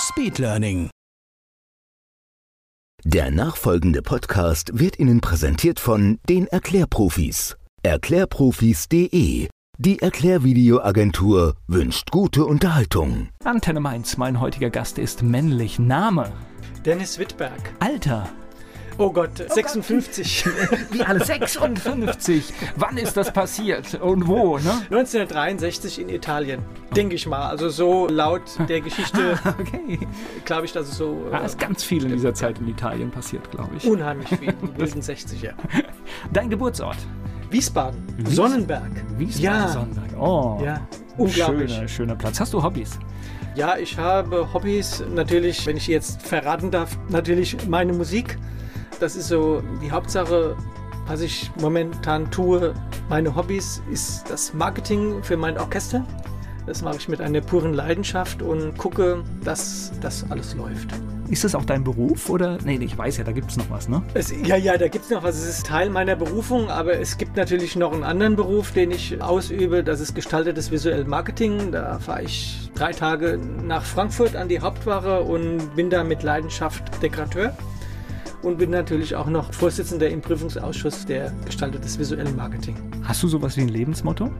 [0.00, 0.90] Speedlearning.
[3.04, 7.56] Der nachfolgende Podcast wird Ihnen präsentiert von den Erklärprofis.
[7.82, 9.48] Erklärprofis.de.
[9.78, 13.28] Die Erklärvideoagentur wünscht gute Unterhaltung.
[13.44, 15.78] Antenne Mainz, mein heutiger Gast ist männlich.
[15.78, 16.32] Name,
[16.84, 17.72] Dennis Wittberg.
[17.80, 18.28] Alter,
[19.00, 20.44] Oh Gott, 56.
[20.92, 22.52] wie alle 56.
[22.76, 24.70] Wann ist das passiert und wo, ne?
[24.90, 26.60] 1963 in Italien,
[26.94, 27.48] denke ich mal.
[27.48, 29.98] Also so laut der Geschichte Okay.
[30.44, 33.10] glaube ich, dass es so Da äh, ist ganz viel in dieser Zeit in Italien
[33.10, 33.86] passiert, glaube ich.
[33.86, 35.52] unheimlich viel, die wilden 60er.
[36.32, 36.98] Dein Geburtsort?
[37.50, 38.90] Wiesbaden, Sonnenberg.
[39.16, 39.68] Wiesbaden, Ja.
[39.68, 40.10] Sonnenberg.
[40.20, 41.72] Oh, Ja, unglaublich.
[41.72, 42.38] Schöner, schöner Platz.
[42.38, 42.98] Hast du Hobbys?
[43.56, 48.38] Ja, ich habe Hobbys, natürlich, wenn ich jetzt verraten darf, natürlich meine Musik.
[49.00, 50.54] Das ist so die Hauptsache,
[51.06, 52.74] was ich momentan tue.
[53.08, 56.04] Meine Hobbys ist das Marketing für mein Orchester.
[56.66, 60.90] Das mache ich mit einer puren Leidenschaft und gucke, dass das alles läuft.
[61.30, 62.58] Ist das auch dein Beruf oder?
[62.62, 64.02] Nee, ich weiß ja, da gibt es noch was, ne?
[64.12, 65.36] Es, ja, ja, da gibt es noch was.
[65.36, 69.22] Es ist Teil meiner Berufung, aber es gibt natürlich noch einen anderen Beruf, den ich
[69.22, 69.82] ausübe.
[69.82, 71.72] Das ist gestaltetes visuell Marketing.
[71.72, 77.02] Da fahre ich drei Tage nach Frankfurt an die Hauptwache und bin da mit Leidenschaft
[77.02, 77.56] Dekorateur.
[78.42, 82.74] Und bin natürlich auch noch Vorsitzender im Prüfungsausschuss der gestaltetes visuelle Marketing.
[83.04, 84.30] Hast du sowas wie ein Lebensmotto?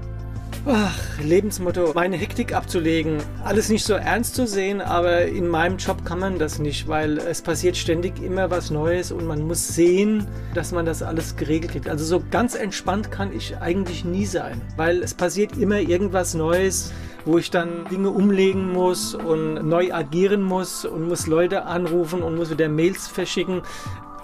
[0.67, 6.05] Ach, Lebensmotto, meine Hektik abzulegen, alles nicht so ernst zu sehen, aber in meinem Job
[6.05, 10.27] kann man das nicht, weil es passiert ständig immer was Neues und man muss sehen,
[10.53, 11.89] dass man das alles geregelt kriegt.
[11.89, 16.93] Also so ganz entspannt kann ich eigentlich nie sein, weil es passiert immer irgendwas Neues,
[17.31, 22.35] wo ich dann Dinge umlegen muss und neu agieren muss und muss Leute anrufen und
[22.35, 23.63] muss wieder Mails verschicken.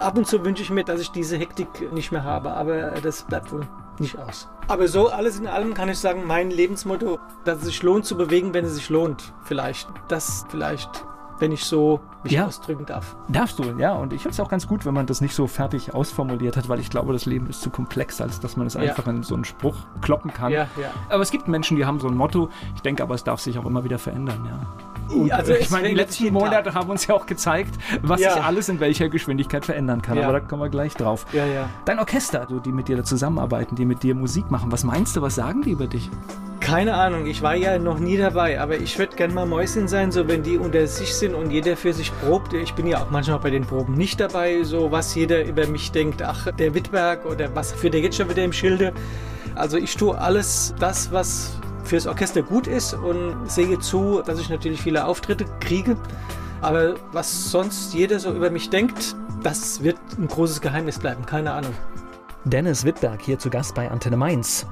[0.01, 3.23] Ab und zu wünsche ich mir, dass ich diese Hektik nicht mehr habe, aber das
[3.23, 3.67] bleibt wohl
[4.01, 4.49] nicht aus.
[4.67, 8.17] Aber so alles in allem kann ich sagen, mein Lebensmotto, dass es sich lohnt zu
[8.17, 9.33] bewegen, wenn es sich lohnt.
[9.45, 9.89] Vielleicht.
[10.09, 11.07] Das vielleicht,
[11.39, 12.47] wenn ich so mich Ja.
[12.47, 13.17] ausdrücken darf.
[13.29, 13.93] Darfst du, ja.
[13.93, 16.69] Und ich finde es auch ganz gut, wenn man das nicht so fertig ausformuliert hat,
[16.69, 18.81] weil ich glaube, das Leben ist zu komplex, als dass man es Ja.
[18.81, 20.53] einfach in so einen Spruch kloppen kann.
[20.53, 20.91] Ja, ja.
[21.09, 22.49] Aber es gibt Menschen, die haben so ein Motto.
[22.75, 25.15] Ich denke aber, es darf sich auch immer wieder verändern, ja.
[25.15, 28.43] Und, Also äh, ich meine, die letzten Monate haben uns ja auch gezeigt, was sich
[28.43, 30.19] alles in welcher Geschwindigkeit verändern kann.
[30.19, 31.27] Aber da kommen wir gleich drauf.
[31.85, 35.15] Dein Orchester, also die mit dir da zusammenarbeiten, die mit dir Musik machen, was meinst
[35.17, 36.11] du, was sagen die über dich?
[36.67, 40.11] Keine Ahnung, ich war ja noch nie dabei, aber ich würde gern mal Mäuschen sein,
[40.11, 42.55] so wenn die unter sich sind und jeder für sich probt.
[42.55, 45.93] Ich bin ja auch manchmal bei den Proben nicht dabei, so was jeder über mich
[45.93, 48.93] denkt, ach, der Wittberg oder was führt der jetzt schon wieder im Schilde.
[49.55, 51.53] Also ich tue alles das, was
[51.85, 55.97] fürs Orchester gut ist und sehe zu, dass ich natürlich viele Auftritte kriege.
[56.63, 61.53] Aber was sonst jeder so über mich denkt, das wird ein großes Geheimnis bleiben, keine
[61.53, 61.75] Ahnung.
[62.43, 64.67] Dennis Wittberg hier zu Gast bei Antenne Mainz.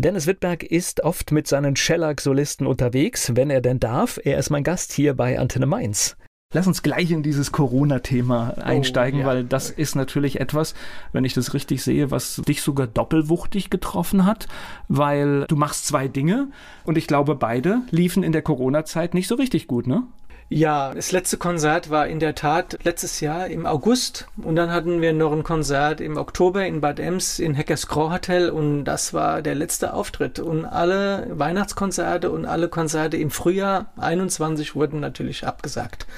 [0.00, 4.18] Dennis Wittberg ist oft mit seinen Shellac-Solisten unterwegs, wenn er denn darf.
[4.24, 6.16] Er ist mein Gast hier bei Antenne Mainz.
[6.54, 9.26] Lass uns gleich in dieses Corona-Thema einsteigen, ja.
[9.26, 10.74] weil das ist natürlich etwas,
[11.12, 14.48] wenn ich das richtig sehe, was dich sogar doppelwuchtig getroffen hat,
[14.88, 16.48] weil du machst zwei Dinge
[16.84, 20.04] und ich glaube, beide liefen in der Corona-Zeit nicht so richtig gut, ne?
[20.52, 25.00] Ja, das letzte Konzert war in der Tat letztes Jahr im August und dann hatten
[25.00, 29.14] wir noch ein Konzert im Oktober in Bad Ems in Hackers Crow Hotel und das
[29.14, 35.46] war der letzte Auftritt und alle Weihnachtskonzerte und alle Konzerte im Frühjahr 21 wurden natürlich
[35.46, 36.08] abgesagt.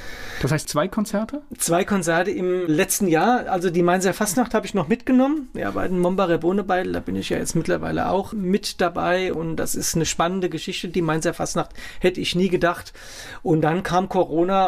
[0.41, 1.43] Das heißt zwei Konzerte?
[1.59, 5.51] Zwei Konzerte im letzten Jahr, also die Mainzer Fastnacht habe ich noch mitgenommen.
[5.53, 9.57] Ja, bei den Mombarer Bohnebeil, da bin ich ja jetzt mittlerweile auch mit dabei und
[9.57, 10.89] das ist eine spannende Geschichte.
[10.89, 12.95] Die Mainzer Fastnacht hätte ich nie gedacht.
[13.43, 14.22] Und dann kam Corona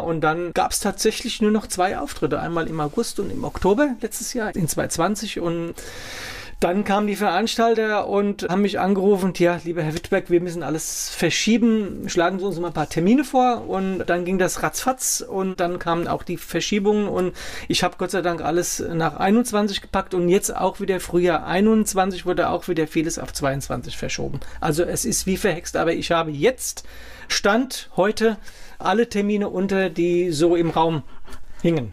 [0.05, 3.95] und dann gab es tatsächlich nur noch zwei Auftritte, einmal im August und im Oktober
[4.01, 5.75] letztes Jahr in 2020 und
[6.65, 11.11] dann kamen die Veranstalter und haben mich angerufen, ja, lieber Herr Wittberg, wir müssen alles
[11.11, 13.69] verschieben, schlagen Sie uns mal ein paar Termine vor.
[13.69, 15.21] Und dann ging das ratzfatz.
[15.21, 17.07] Und dann kamen auch die Verschiebungen.
[17.07, 17.35] Und
[17.69, 20.15] ich habe Gott sei Dank alles nach 21 gepackt.
[20.15, 24.41] Und jetzt auch wieder Frühjahr 21 wurde auch wieder vieles auf 22 verschoben.
[24.59, 26.85] Also es ist wie verhext, aber ich habe jetzt
[27.29, 28.39] Stand heute
[28.79, 31.03] alle Termine unter, die so im Raum
[31.63, 31.93] hingen.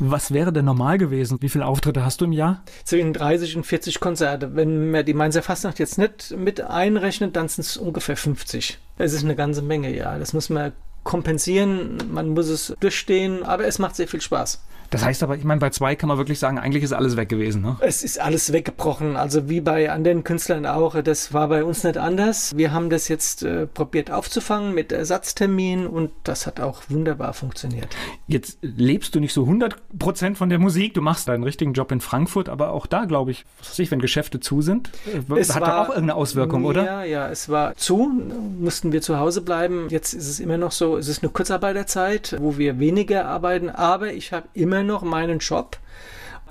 [0.00, 1.38] Was wäre denn normal gewesen?
[1.40, 2.64] Wie viele Auftritte hast du im Jahr?
[2.84, 4.56] Zwischen 30 und 40 Konzerte.
[4.56, 8.78] Wenn man die Mainzer Fastnacht jetzt nicht mit einrechnet, dann sind es ungefähr 50.
[8.98, 10.18] Es ist eine ganze Menge, ja.
[10.18, 10.72] Das muss man
[11.04, 14.64] kompensieren, man muss es durchstehen, aber es macht sehr viel Spaß.
[14.92, 17.30] Das heißt aber, ich meine, bei zwei kann man wirklich sagen, eigentlich ist alles weg
[17.30, 17.62] gewesen.
[17.62, 17.76] Ne?
[17.80, 21.02] Es ist alles weggebrochen, also wie bei anderen Künstlern auch.
[21.02, 22.54] Das war bei uns nicht anders.
[22.54, 27.88] Wir haben das jetzt äh, probiert aufzufangen mit Ersatztermin und das hat auch wunderbar funktioniert.
[28.26, 30.92] Jetzt lebst du nicht so 100 Prozent von der Musik.
[30.92, 33.90] Du machst deinen richtigen Job in Frankfurt, aber auch da, glaube ich, was weiß ich,
[33.90, 36.84] wenn Geschäfte zu sind, äh, es hat war, doch auch irgendeine Auswirkung, oder?
[36.84, 38.12] Ja, ja, es war zu,
[38.60, 39.86] mussten wir zu Hause bleiben.
[39.88, 44.12] Jetzt ist es immer noch so, es ist eine Kurzarbeiterzeit, wo wir weniger arbeiten, aber
[44.12, 45.78] ich habe immer noch meinen Job.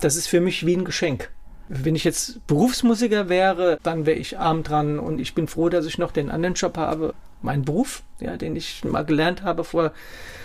[0.00, 1.30] Das ist für mich wie ein Geschenk.
[1.68, 5.86] Wenn ich jetzt Berufsmusiker wäre, dann wäre ich arm dran und ich bin froh, dass
[5.86, 7.14] ich noch den anderen Job habe.
[7.40, 9.92] Mein Beruf, ja, den ich mal gelernt habe vor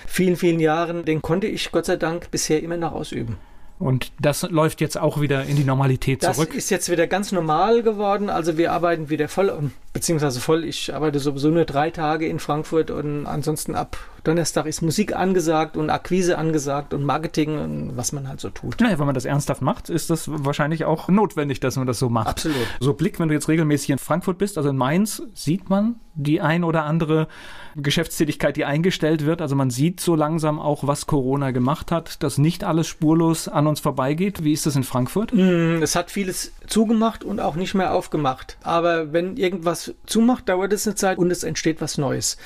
[0.08, 3.38] vielen, vielen Jahren, den konnte ich Gott sei Dank bisher immer noch ausüben.
[3.80, 6.50] Und das läuft jetzt auch wieder in die Normalität zurück.
[6.50, 8.30] Das ist jetzt wieder ganz normal geworden.
[8.30, 10.64] Also wir arbeiten wieder voll, beziehungsweise voll.
[10.64, 15.76] Ich arbeite sowieso nur drei Tage in Frankfurt und ansonsten ab Donnerstag ist Musik angesagt
[15.76, 18.80] und Akquise angesagt und Marketing und was man halt so tut.
[18.80, 22.10] Naja, wenn man das ernsthaft macht, ist das wahrscheinlich auch notwendig, dass man das so
[22.10, 22.28] macht.
[22.28, 22.58] Absolut.
[22.80, 26.42] So Blick, wenn du jetzt regelmäßig in Frankfurt bist, also in Mainz, sieht man die
[26.42, 27.28] ein oder andere
[27.76, 29.42] Geschäftstätigkeit, die eingestellt wird.
[29.42, 33.68] Also man sieht so langsam auch, was Corona gemacht hat, dass nicht alles spurlos an
[33.68, 34.44] uns vorbeigeht.
[34.44, 35.32] Wie ist das in Frankfurt?
[35.34, 38.58] Mm, es hat vieles zugemacht und auch nicht mehr aufgemacht.
[38.64, 42.38] Aber wenn irgendwas zumacht, dauert es eine Zeit und es entsteht was Neues.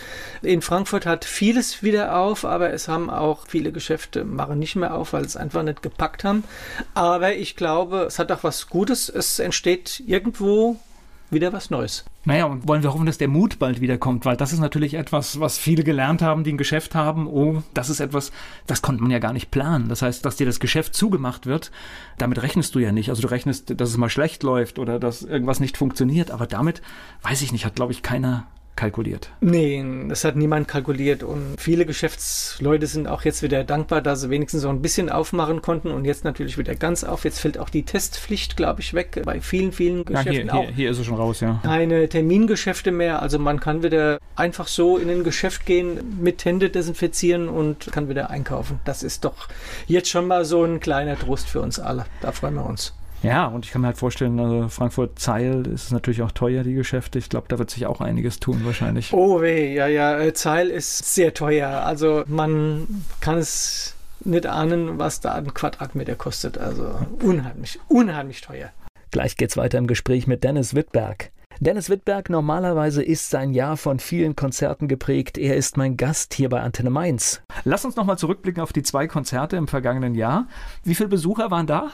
[0.41, 4.95] In Frankfurt hat vieles wieder auf, aber es haben auch viele Geschäfte machen nicht mehr
[4.95, 6.43] auf, weil es einfach nicht gepackt haben.
[6.93, 9.09] Aber ich glaube, es hat auch was Gutes.
[9.09, 10.77] Es entsteht irgendwo
[11.29, 12.05] wieder was Neues.
[12.23, 15.39] Naja, und wollen wir hoffen, dass der Mut bald wiederkommt, weil das ist natürlich etwas,
[15.39, 17.25] was viele gelernt haben, die ein Geschäft haben.
[17.25, 18.31] Oh, das ist etwas,
[18.68, 19.89] das konnte man ja gar nicht planen.
[19.89, 21.71] Das heißt, dass dir das Geschäft zugemacht wird,
[22.19, 23.09] damit rechnest du ja nicht.
[23.09, 26.83] Also du rechnest, dass es mal schlecht läuft oder dass irgendwas nicht funktioniert, aber damit,
[27.23, 28.45] weiß ich nicht, hat, glaube ich, keiner
[28.75, 29.29] kalkuliert.
[29.41, 34.29] Nee, das hat niemand kalkuliert und viele Geschäftsleute sind auch jetzt wieder dankbar, dass sie
[34.29, 37.23] wenigstens so ein bisschen aufmachen konnten und jetzt natürlich wieder ganz auf.
[37.25, 40.47] Jetzt fällt auch die Testpflicht, glaube ich, weg bei vielen, vielen Geschäften.
[40.47, 41.59] Ja, hier, hier, hier, ist es schon raus, ja.
[41.63, 46.69] Keine Termingeschäfte mehr, also man kann wieder einfach so in ein Geschäft gehen, mit Hände
[46.69, 48.79] desinfizieren und kann wieder einkaufen.
[48.85, 49.47] Das ist doch
[49.88, 52.06] jetzt schon mal so ein kleiner Trost für uns alle.
[52.21, 52.94] Da freuen wir uns.
[53.23, 57.19] Ja, und ich kann mir halt vorstellen, also Frankfurt-Zeil ist natürlich auch teuer, die Geschäfte.
[57.19, 59.13] Ich glaube, da wird sich auch einiges tun wahrscheinlich.
[59.13, 61.69] Oh weh, ja, ja, äh, Zeil ist sehr teuer.
[61.85, 66.57] Also man kann es nicht ahnen, was da ein Quadratmeter kostet.
[66.57, 68.69] Also unheimlich, unheimlich teuer.
[69.12, 71.31] Gleich geht's weiter im Gespräch mit Dennis Wittberg.
[71.59, 75.38] Dennis Wittberg, normalerweise ist sein Jahr von vielen Konzerten geprägt.
[75.38, 77.42] Er ist mein Gast hier bei Antenne Mainz.
[77.65, 80.48] Lass uns nochmal zurückblicken auf die zwei Konzerte im vergangenen Jahr.
[80.83, 81.92] Wie viele Besucher waren da?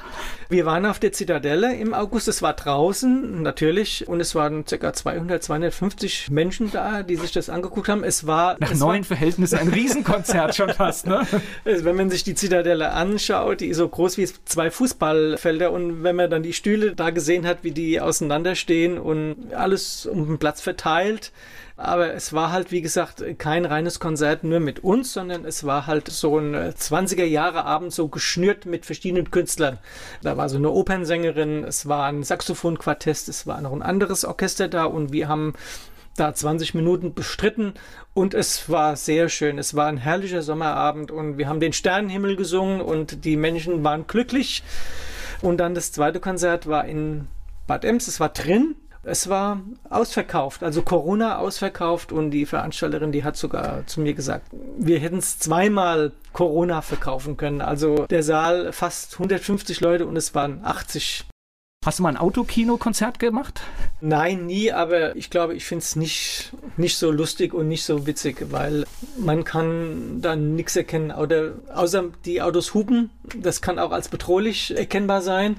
[0.50, 2.28] Wir waren auf der Zitadelle im August.
[2.28, 4.08] Es war draußen, natürlich.
[4.08, 4.94] Und es waren ca.
[4.94, 8.04] 200, 250 Menschen da, die sich das angeguckt haben.
[8.04, 8.56] Es war.
[8.60, 11.28] Nach es neuen war, Verhältnissen ein Riesenkonzert schon fast, ne?
[11.64, 15.72] Wenn man sich die Zitadelle anschaut, die ist so groß wie zwei Fußballfelder.
[15.72, 20.28] Und wenn man dann die Stühle da gesehen hat, wie die auseinanderstehen und alles um
[20.28, 21.32] den Platz verteilt.
[21.78, 25.86] Aber es war halt, wie gesagt, kein reines Konzert nur mit uns, sondern es war
[25.86, 29.78] halt so ein 20er Jahre Abend so geschnürt mit verschiedenen Künstlern.
[30.24, 34.68] Da war so eine Opernsängerin, es war ein Saxophonquartett, es war noch ein anderes Orchester
[34.68, 35.54] da und wir haben
[36.16, 37.76] da 20 Minuten bestritten
[38.16, 39.60] und es war sehr schön.
[39.60, 44.08] Es war ein herrlicher Sommerabend und wir haben den Sternenhimmel gesungen und die Menschen waren
[44.08, 44.64] glücklich.
[45.42, 47.28] Und dann das zweite Konzert war in
[47.68, 53.24] Bad Ems, es war drin es war ausverkauft, also Corona ausverkauft und die Veranstalterin, die
[53.24, 57.62] hat sogar zu mir gesagt, wir hätten es zweimal Corona verkaufen können.
[57.62, 61.26] Also der Saal fast 150 Leute und es waren 80
[61.88, 63.62] Hast du mal ein Autokino-Konzert gemacht?
[64.02, 68.06] Nein, nie, aber ich glaube, ich finde es nicht, nicht so lustig und nicht so
[68.06, 68.84] witzig, weil
[69.18, 71.12] man kann dann nichts erkennen.
[71.12, 75.56] Oder, außer die Autos hupen, das kann auch als bedrohlich erkennbar sein.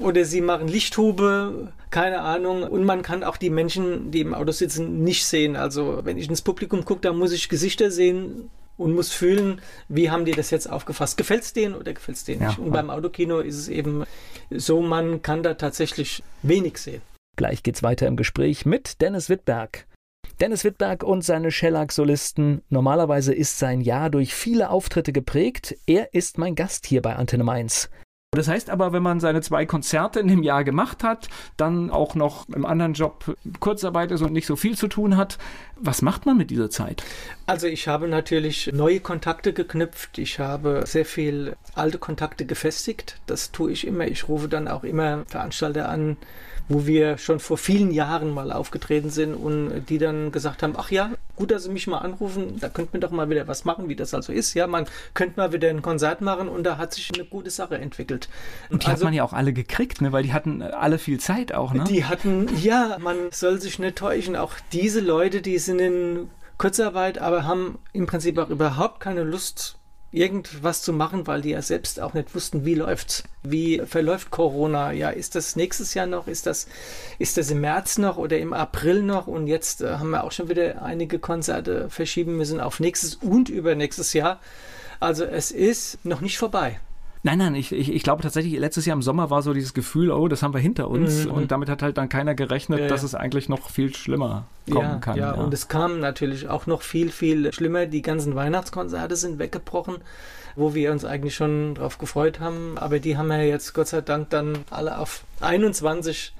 [0.00, 2.64] Oder sie machen Lichthube, keine Ahnung.
[2.64, 5.54] Und man kann auch die Menschen, die im Auto sitzen, nicht sehen.
[5.54, 8.50] Also wenn ich ins Publikum gucke, da muss ich Gesichter sehen,
[8.80, 11.18] und muss fühlen, wie haben die das jetzt aufgefasst?
[11.18, 12.58] Gefällt es denen oder gefällt es denen nicht?
[12.58, 14.04] Und beim Autokino ist es eben
[14.50, 17.02] so, man kann da tatsächlich wenig sehen.
[17.36, 19.86] Gleich geht's weiter im Gespräch mit Dennis Wittberg.
[20.40, 22.62] Dennis Wittberg und seine Shellac-Solisten.
[22.70, 25.76] Normalerweise ist sein Jahr durch viele Auftritte geprägt.
[25.86, 27.90] Er ist mein Gast hier bei Antenne Mainz.
[28.32, 32.14] Das heißt aber, wenn man seine zwei Konzerte in dem Jahr gemacht hat, dann auch
[32.14, 35.36] noch im anderen Job Kurzarbeit ist und nicht so viel zu tun hat,
[35.74, 37.02] was macht man mit dieser Zeit?
[37.46, 40.16] Also ich habe natürlich neue Kontakte geknüpft.
[40.18, 43.20] Ich habe sehr viel alte Kontakte gefestigt.
[43.26, 44.06] Das tue ich immer.
[44.06, 46.16] Ich rufe dann auch immer Veranstalter an,
[46.70, 50.92] wo wir schon vor vielen Jahren mal aufgetreten sind und die dann gesagt haben, ach
[50.92, 53.88] ja, gut, dass Sie mich mal anrufen, da könnte man doch mal wieder was machen,
[53.88, 54.54] wie das also ist.
[54.54, 57.76] Ja, man könnte mal wieder ein Konzert machen und da hat sich eine gute Sache
[57.76, 58.28] entwickelt.
[58.70, 60.12] Und die also, hat man ja auch alle gekriegt, ne?
[60.12, 61.74] weil die hatten alle viel Zeit auch.
[61.74, 61.82] Ne?
[61.88, 67.18] Die hatten, ja, man soll sich nicht täuschen, auch diese Leute, die sind in Kurzarbeit,
[67.18, 69.79] aber haben im Prinzip auch überhaupt keine Lust
[70.12, 74.92] irgendwas zu machen, weil die ja selbst auch nicht wussten, wie läuft's, wie verläuft Corona.
[74.92, 76.26] Ja, ist das nächstes Jahr noch?
[76.26, 76.66] Ist das,
[77.18, 79.26] ist das im März noch oder im April noch?
[79.28, 83.48] Und jetzt äh, haben wir auch schon wieder einige Konzerte verschieben müssen auf nächstes und
[83.48, 84.40] übernächstes Jahr.
[84.98, 86.80] Also es ist noch nicht vorbei.
[87.22, 90.10] Nein, nein, ich, ich, ich glaube tatsächlich, letztes Jahr im Sommer war so dieses Gefühl,
[90.10, 91.26] oh, das haben wir hinter uns.
[91.26, 91.32] Mhm.
[91.32, 94.88] Und damit hat halt dann keiner gerechnet, ja, dass es eigentlich noch viel schlimmer kommen
[94.88, 95.18] ja, kann.
[95.18, 97.84] Ja, ja, und es kam natürlich auch noch viel, viel schlimmer.
[97.84, 99.96] Die ganzen Weihnachtskonzerte sind weggebrochen,
[100.56, 102.78] wo wir uns eigentlich schon drauf gefreut haben.
[102.78, 106.32] Aber die haben wir jetzt Gott sei Dank dann alle auf 21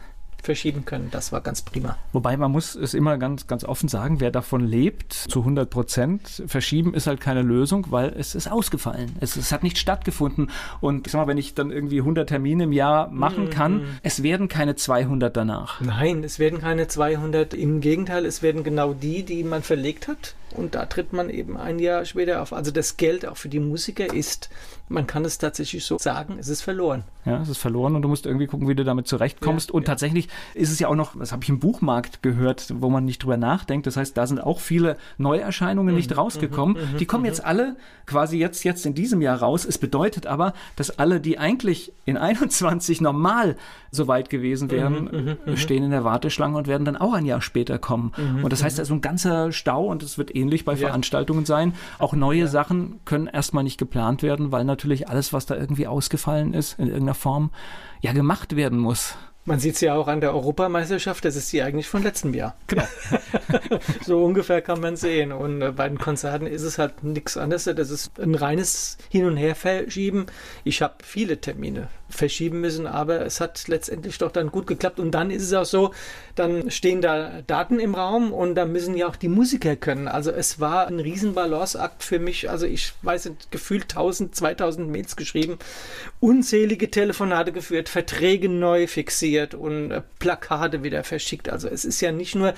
[0.45, 1.09] verschieben können.
[1.11, 1.97] Das war ganz prima.
[2.13, 6.43] Wobei man muss es immer ganz, ganz offen sagen, wer davon lebt, zu 100 Prozent,
[6.47, 9.17] verschieben ist halt keine Lösung, weil es ist ausgefallen.
[9.21, 10.51] Es, es hat nicht stattgefunden.
[10.81, 13.51] Und ich sag mal, wenn ich dann irgendwie 100 Termine im Jahr machen mhm.
[13.51, 15.81] kann, es werden keine 200 danach.
[15.81, 17.55] Nein, es werden keine 200.
[17.55, 20.35] Im Gegenteil, es werden genau die, die man verlegt hat.
[20.57, 22.53] Und da tritt man eben ein Jahr später auf.
[22.53, 24.51] Also das Geld auch für die Musiker ist,
[24.91, 27.05] man kann es tatsächlich so sagen, es ist verloren.
[27.25, 29.69] Ja, es ist verloren und du musst irgendwie gucken, wie du damit zurechtkommst.
[29.69, 29.87] Ja, und ja.
[29.87, 33.23] tatsächlich ist es ja auch noch, das habe ich im Buchmarkt gehört, wo man nicht
[33.23, 33.87] drüber nachdenkt.
[33.87, 36.77] Das heißt, da sind auch viele Neuerscheinungen mhm, nicht rausgekommen.
[36.77, 37.29] Mhm, mhm die kommen mhm.
[37.29, 37.77] jetzt alle
[38.07, 39.65] quasi jetzt, jetzt in diesem Jahr raus.
[39.65, 43.57] Es bedeutet aber, dass alle, die eigentlich in 21 normal
[43.93, 47.13] so weit gewesen wären, mhm, mhm, mhm, stehen in der Warteschlange und werden dann auch
[47.13, 48.13] ein Jahr später kommen.
[48.43, 50.79] Und das heißt, da ist ein ganzer Stau und es wird ähnlich bei ja.
[50.79, 51.75] Veranstaltungen sein.
[51.99, 52.47] Auch neue ja.
[52.47, 56.87] Sachen können erstmal nicht geplant werden, weil natürlich alles, was da irgendwie ausgefallen ist, in
[56.87, 57.51] irgendeiner Form,
[58.01, 59.17] ja gemacht werden muss.
[59.47, 62.57] Man sieht es ja auch an der Europameisterschaft, das ist die eigentlich von letztem Jahr.
[62.67, 62.85] Genau.
[64.05, 65.33] so ungefähr kann man sehen.
[65.33, 67.65] Und äh, bei den Konzerten ist es halt nichts anderes.
[67.65, 70.27] Das ist ein reines Hin- und Herverschieben.
[70.65, 75.01] Ich habe viele Termine verschieben müssen, aber es hat letztendlich doch dann gut geklappt.
[75.01, 75.93] Und dann ist es auch so,
[76.35, 80.09] dann stehen da Daten im Raum und da müssen ja auch die Musiker können.
[80.09, 82.51] Also es war ein riesen Balanceakt für mich.
[82.51, 85.59] Also ich weiß nicht, gefühlt 1000, 2000 Mails geschrieben,
[86.21, 91.49] unzählige Telefonate geführt, Verträge neu fixiert und äh, Plakate wieder verschickt.
[91.49, 92.55] Also es ist ja nicht nur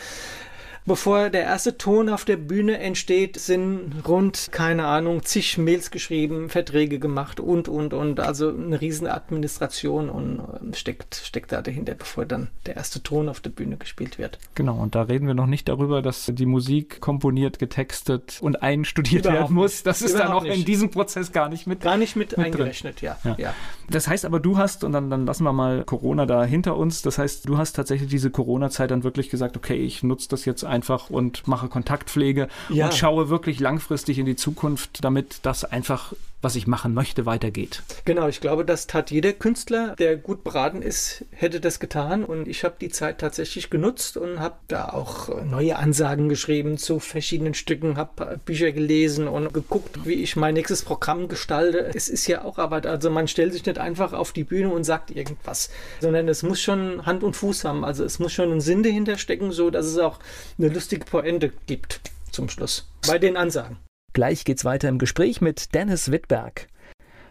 [0.84, 6.48] Bevor der erste Ton auf der Bühne entsteht, sind rund, keine Ahnung, zig Mails geschrieben,
[6.48, 8.18] Verträge gemacht und, und, und.
[8.18, 13.28] Also eine riesen Administration und ähm, steckt, steckt da dahinter, bevor dann der erste Ton
[13.28, 14.38] auf der Bühne gespielt wird.
[14.56, 19.24] Genau, und da reden wir noch nicht darüber, dass die Musik komponiert, getextet und einstudiert
[19.24, 19.84] Überhaupt werden muss.
[19.84, 21.82] Das ist dann auch in diesem Prozess gar nicht mit.
[21.82, 23.18] Gar nicht mit, mit eingerechnet, ja.
[23.22, 23.36] Ja.
[23.38, 23.54] ja.
[23.88, 27.02] Das heißt aber, du hast, und dann, dann lassen wir mal Corona da hinter uns,
[27.02, 30.64] das heißt, du hast tatsächlich diese Corona-Zeit dann wirklich gesagt, okay, ich nutze das jetzt
[30.72, 32.86] einfach und mache Kontaktpflege ja.
[32.86, 37.82] und schaue wirklich langfristig in die Zukunft, damit das einfach was ich machen möchte, weitergeht.
[38.04, 42.24] Genau, ich glaube, das tat jeder Künstler, der gut beraten ist, hätte das getan.
[42.24, 46.98] Und ich habe die Zeit tatsächlich genutzt und habe da auch neue Ansagen geschrieben zu
[46.98, 51.90] verschiedenen Stücken, habe Bücher gelesen und geguckt, wie ich mein nächstes Programm gestalte.
[51.94, 54.84] Es ist ja auch Arbeit, also man stellt sich nicht einfach auf die Bühne und
[54.84, 55.70] sagt irgendwas,
[56.00, 57.84] sondern es muss schon Hand und Fuß haben.
[57.84, 60.18] Also es muss schon einen Sinn dahinter stecken, so dass es auch
[60.58, 63.76] eine lustige Pointe gibt zum Schluss bei den Ansagen.
[64.14, 66.66] Gleich geht's weiter im Gespräch mit Dennis Wittberg.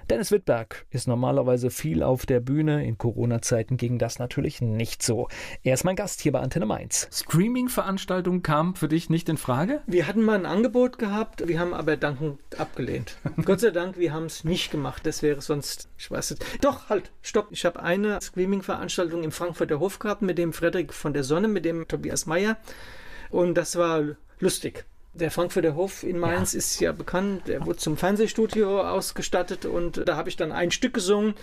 [0.09, 2.83] Dennis Wittberg ist normalerweise viel auf der Bühne.
[2.83, 5.27] In Corona-Zeiten ging das natürlich nicht so.
[5.61, 7.07] Er ist mein Gast hier bei Antenne Mainz.
[7.13, 9.81] Streaming-Veranstaltung kam für dich nicht in Frage?
[9.85, 13.15] Wir hatten mal ein Angebot gehabt, wir haben aber dankend abgelehnt.
[13.45, 15.05] Gott sei Dank, wir haben es nicht gemacht.
[15.05, 16.63] Das wäre sonst, ich weiß nicht.
[16.65, 17.50] Doch, halt, stopp.
[17.51, 21.63] Ich habe eine Streaming-Veranstaltung im Frankfurter Hof gehabt mit dem Frederik von der Sonne, mit
[21.63, 22.57] dem Tobias Meyer.
[23.29, 24.03] Und das war
[24.39, 24.85] lustig.
[25.13, 26.57] Der Frankfurter Hof in Mainz ja.
[26.57, 27.47] ist ja bekannt.
[27.47, 31.33] Der wurde zum Fernsehstudio ausgestattet und da habe ich dann ein Stück gesungen.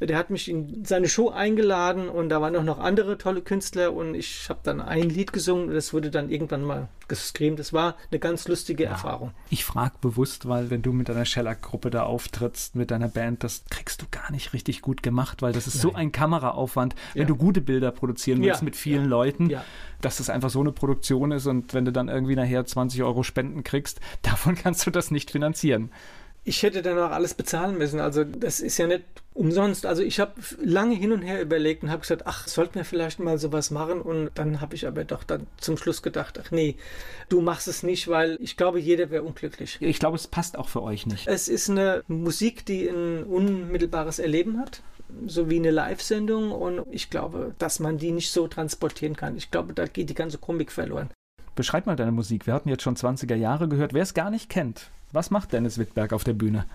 [0.00, 3.94] Der hat mich in seine Show eingeladen und da waren auch noch andere tolle Künstler
[3.94, 7.58] und ich habe dann ein Lied gesungen und das wurde dann irgendwann mal gescreamt.
[7.58, 8.90] Das war eine ganz lustige ja.
[8.90, 9.32] Erfahrung.
[9.48, 13.64] Ich frage bewusst, weil wenn du mit deiner Shellac-Gruppe da auftrittst, mit deiner Band, das
[13.70, 15.82] kriegst du gar nicht richtig gut gemacht, weil das ist Nein.
[15.82, 17.28] so ein Kameraaufwand, wenn ja.
[17.28, 19.50] du gute Bilder produzieren willst mit vielen Leuten,
[20.00, 23.13] dass das einfach so eine Produktion ist und wenn du dann irgendwie nachher 20 Euro
[23.22, 25.90] Spenden kriegst, davon kannst du das nicht finanzieren.
[26.46, 28.00] ich hätte dann auch alles bezahlen müssen.
[28.00, 29.86] Also das ist ja nicht umsonst.
[29.86, 33.18] Also ich habe lange hin und her überlegt und habe gesagt, ach, sollten wir vielleicht
[33.18, 34.02] mal sowas machen?
[34.02, 36.76] Und dann habe ich aber doch dann zum Schluss gedacht, ach nee,
[37.30, 39.78] du machst es nicht, weil ich glaube, jeder wäre unglücklich.
[39.80, 41.26] Ich glaube, es passt auch für euch nicht.
[41.26, 44.82] Es ist eine Musik, die ein unmittelbares Erleben hat
[45.26, 49.36] so wie eine Live-Sendung und ich glaube, dass man die nicht so transportieren kann.
[49.36, 51.10] Ich glaube, da geht die ganze Komik verloren.
[51.54, 52.46] Beschreib mal deine Musik.
[52.46, 53.94] Wir hatten jetzt schon 20er Jahre gehört.
[53.94, 56.66] Wer es gar nicht kennt, was macht Dennis Wittberg auf der Bühne?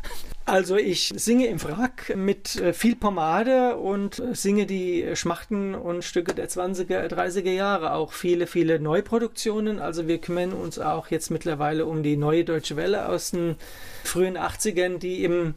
[0.45, 6.33] Also ich singe im Wrack mit äh, viel Pomade und singe die Schmachten und Stücke
[6.33, 7.93] der 20er, 30er Jahre.
[7.93, 9.79] Auch viele, viele Neuproduktionen.
[9.79, 13.57] Also wir kümmern uns auch jetzt mittlerweile um die neue Deutsche Welle aus den
[14.05, 15.53] frühen 80ern, die im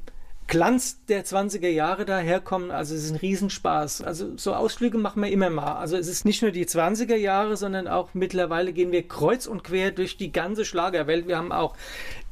[0.53, 2.71] Glanz der 20er Jahre daherkommen.
[2.71, 4.03] Also es ist ein Riesenspaß.
[4.03, 5.77] Also so Ausflüge machen wir immer mal.
[5.77, 9.65] Also es ist nicht nur die 20er Jahre, sondern auch mittlerweile gehen wir kreuz und
[9.65, 11.27] quer durch die ganze Schlagerwelt.
[11.27, 11.75] Wir haben auch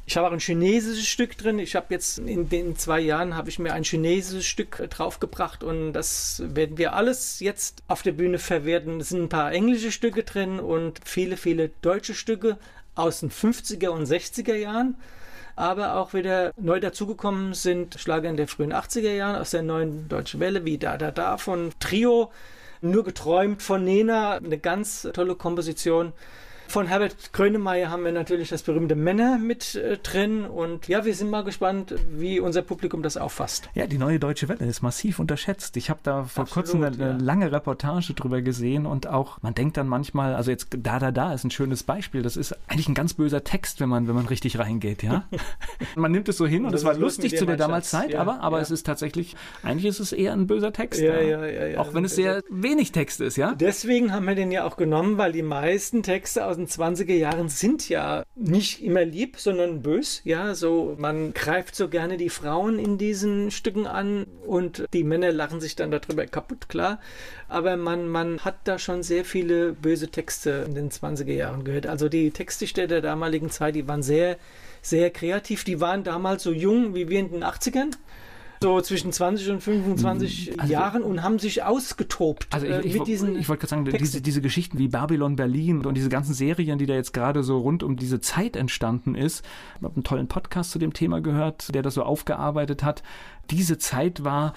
[0.05, 1.57] ich habe auch ein chinesisches Stück drin.
[1.57, 5.93] Ich habe jetzt in den zwei Jahren habe ich mir ein chinesisches Stück draufgebracht und
[5.93, 8.99] das werden wir alles jetzt auf der Bühne verwerten.
[8.99, 12.59] Es sind ein paar englische Stücke drin und viele, viele deutsche Stücke
[12.93, 14.95] aus den 50er und 60er Jahren
[15.61, 20.09] aber auch wieder neu dazugekommen sind Schlager in der frühen 80er Jahren aus der neuen
[20.09, 22.31] Deutschen Welle, wie Da Da Da von Trio,
[22.81, 26.13] nur geträumt von Nena, eine ganz tolle Komposition.
[26.71, 31.13] Von Herbert Grönemeyer haben wir natürlich das berühmte Männer mit äh, drin und ja, wir
[31.13, 33.67] sind mal gespannt, wie unser Publikum das auffasst.
[33.73, 35.75] Ja, die neue Deutsche Welle ist massiv unterschätzt.
[35.75, 37.17] Ich habe da vor Absolut, kurzem eine, ja.
[37.17, 41.33] lange Reportage drüber gesehen und auch, man denkt dann manchmal, also jetzt da, da, da
[41.33, 42.21] ist ein schönes Beispiel.
[42.21, 45.25] Das ist eigentlich ein ganz böser Text, wenn man, wenn man richtig reingeht, ja.
[45.97, 48.39] man nimmt es so hin und es war lustig zu der damals Zeit, ja, aber,
[48.39, 48.63] aber ja.
[48.63, 51.01] es ist tatsächlich, eigentlich ist es eher ein böser Text.
[51.01, 53.55] Ja, ja, ja, ja, Auch wenn es sehr wenig Text ist, ja.
[53.55, 57.49] Deswegen haben wir den ja auch genommen, weil die meisten Texte aus den 20er Jahren
[57.49, 60.21] sind ja nicht immer lieb, sondern bös.
[60.23, 65.31] Ja, so man greift so gerne die Frauen in diesen Stücken an und die Männer
[65.31, 66.99] lachen sich dann darüber kaputt, klar.
[67.47, 71.87] Aber man, man hat da schon sehr viele böse Texte in den 20er Jahren gehört.
[71.87, 74.37] Also die Textdichter der damaligen Zeit, die waren sehr,
[74.81, 75.63] sehr kreativ.
[75.63, 77.91] Die waren damals so jung wie wir in den 80ern
[78.61, 82.93] so zwischen 20 und 25 also, Jahren und haben sich ausgetobt also ich, äh, ich,
[82.93, 86.33] mit diesen Ich wollte gerade sagen, diese, diese Geschichten wie Babylon Berlin und diese ganzen
[86.33, 89.43] Serien, die da jetzt gerade so rund um diese Zeit entstanden ist.
[89.77, 93.01] Ich habe einen tollen Podcast zu dem Thema gehört, der das so aufgearbeitet hat.
[93.49, 94.53] Diese Zeit war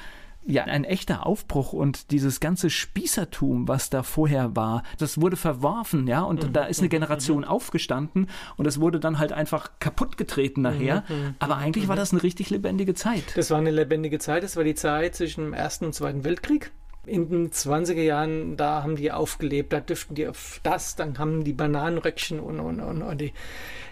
[0.46, 6.07] ja ein echter Aufbruch und dieses ganze Spießertum, was da vorher war, das wurde verworfen,
[6.07, 6.52] ja, und mhm.
[6.52, 6.90] da ist eine mhm.
[6.90, 7.44] Generation mhm.
[7.44, 11.04] aufgestanden und es wurde dann halt einfach kaputt getreten nachher.
[11.09, 11.16] Mhm.
[11.16, 11.35] mhm.
[11.38, 12.00] Aber eigentlich war mhm.
[12.00, 13.37] das eine richtig lebendige Zeit.
[13.37, 16.72] Das war eine lebendige Zeit, das war die Zeit zwischen dem Ersten und Zweiten Weltkrieg.
[17.06, 21.44] In den 20er Jahren, da haben die aufgelebt, da dürften die auf das, dann haben
[21.44, 23.32] die Bananenröckchen und, und, und, und die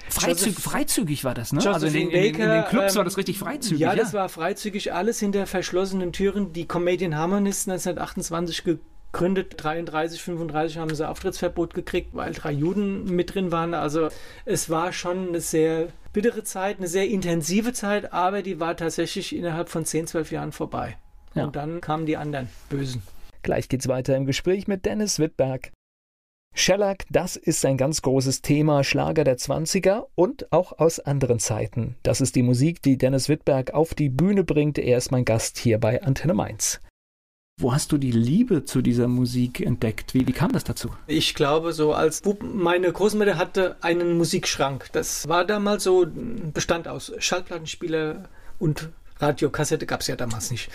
[0.09, 1.61] Freizügig, freizügig war das, ne?
[1.73, 3.81] also in den, in, in den Clubs ähm, war das richtig freizügig.
[3.81, 6.53] Ja, das war freizügig, alles hinter verschlossenen Türen.
[6.53, 8.65] Die Comedian Harmonists 1928
[9.13, 13.75] gegründet, 33, 35 haben sie Auftrittsverbot gekriegt, weil drei Juden mit drin waren.
[13.75, 14.09] Also
[14.45, 19.35] es war schon eine sehr bittere Zeit, eine sehr intensive Zeit, aber die war tatsächlich
[19.35, 20.97] innerhalb von 10, 12 Jahren vorbei.
[21.35, 21.45] Ja.
[21.45, 23.03] Und dann kamen die anderen Bösen.
[23.43, 25.73] Gleich geht's weiter im Gespräch mit Dennis Wittberg.
[26.55, 31.97] Shellac, das ist ein ganz großes Thema, Schlager der 20er und auch aus anderen Zeiten.
[32.03, 34.79] Das ist die Musik, die Dennis Wittberg auf die Bühne bringt.
[34.79, 36.81] Er ist mein Gast hier bei Antenne Mainz.
[37.59, 40.15] Wo hast du die Liebe zu dieser Musik entdeckt?
[40.15, 40.91] Wie, wie kam das dazu?
[41.07, 44.89] Ich glaube, so als Bub, meine Großmutter hatte einen Musikschrank.
[44.93, 46.07] Das war damals so,
[46.53, 50.71] bestand aus Schallplattenspieler und Radiokassette gab es ja damals nicht.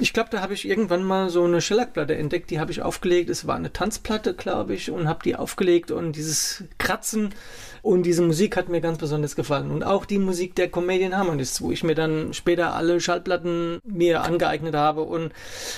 [0.00, 3.30] Ich glaube, da habe ich irgendwann mal so eine Schellackplatte entdeckt, die habe ich aufgelegt.
[3.30, 7.32] Es war eine Tanzplatte, glaube ich, und habe die aufgelegt und dieses Kratzen
[7.82, 9.70] und diese Musik hat mir ganz besonders gefallen.
[9.70, 14.22] Und auch die Musik der Comedian Harmonists, wo ich mir dann später alle Schallplatten mir
[14.22, 15.32] angeeignet habe und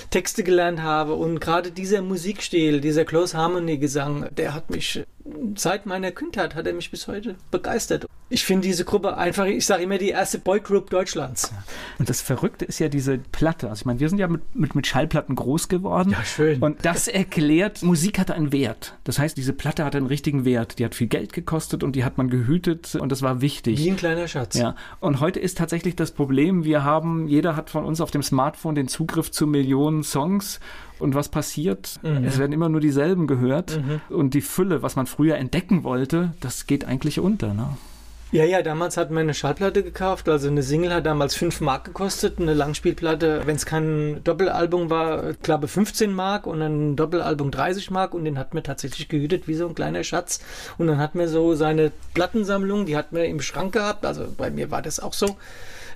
[0.09, 1.13] Texte gelernt habe.
[1.13, 5.03] Und gerade dieser Musikstil, dieser Close Harmony Gesang, der hat mich
[5.55, 8.07] seit meiner Kindheit hat er mich bis heute begeistert.
[8.29, 11.53] Ich finde diese Gruppe einfach, ich sage immer, die erste Boygroup Deutschlands.
[11.97, 13.69] Und das Verrückte ist ja diese Platte.
[13.69, 16.11] Also ich meine, wir sind ja mit, mit, mit Schallplatten groß geworden.
[16.11, 16.61] Ja, schön.
[16.61, 18.97] Und das erklärt, Musik hatte einen Wert.
[19.05, 20.79] Das heißt, diese Platte hatte einen richtigen Wert.
[20.79, 23.79] Die hat viel Geld gekostet und die hat man gehütet und das war wichtig.
[23.79, 24.57] Wie ein kleiner Schatz.
[24.57, 24.75] Ja.
[24.99, 28.75] Und heute ist tatsächlich das Problem, wir haben, jeder hat von uns auf dem Smartphone
[28.75, 30.59] den Zugriff zu Millionen Songs
[30.99, 31.99] und was passiert?
[32.01, 32.23] Mhm.
[32.25, 33.77] Es werden immer nur dieselben gehört.
[33.77, 34.15] Mhm.
[34.15, 37.53] Und die Fülle, was man früher entdecken wollte, das geht eigentlich unter.
[37.53, 37.69] Ne?
[38.29, 40.27] Ja, ja, damals hat man eine Schallplatte gekauft.
[40.27, 42.39] Also eine Single hat damals 5 Mark gekostet.
[42.39, 48.13] Eine Langspielplatte, wenn es kein Doppelalbum war, glaube 15 Mark und ein Doppelalbum 30 Mark.
[48.13, 50.41] Und den hat man tatsächlich gehütet wie so ein kleiner Schatz.
[50.77, 54.05] Und dann hat man so seine Plattensammlung, die hat man im Schrank gehabt.
[54.05, 55.37] Also bei mir war das auch so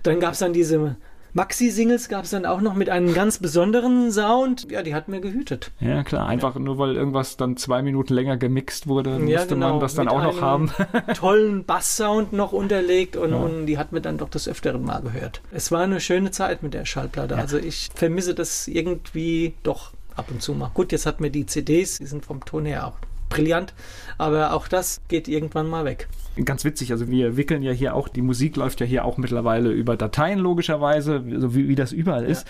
[0.03, 0.95] Dann gab es dann diese
[1.33, 4.67] Maxi-Singles gab es dann auch noch mit einem ganz besonderen Sound.
[4.69, 5.71] Ja, die hat mir gehütet.
[5.79, 6.27] Ja, klar.
[6.27, 9.69] Einfach nur, weil irgendwas dann zwei Minuten länger gemixt wurde, Ja, musste genau.
[9.71, 10.71] man das dann Mit auch noch haben.
[11.15, 13.37] tollen Basssound noch unterlegt und, Ja.
[13.37, 15.41] und die hat mir dann doch des Öfteren mal gehört.
[15.51, 17.35] Es war eine schöne Zeit mit der Schallplatte.
[17.37, 20.69] Also ich vermisse das irgendwie doch ab und zu mal.
[20.73, 22.93] Gut, jetzt hat mir die CDs, die sind vom Ton her auch
[23.31, 23.73] brillant,
[24.17, 26.07] aber auch das geht irgendwann mal weg.
[26.45, 29.71] Ganz witzig, also wir wickeln ja hier auch, die Musik läuft ja hier auch mittlerweile
[29.71, 32.45] über Dateien logischerweise, so wie, wie das überall ist.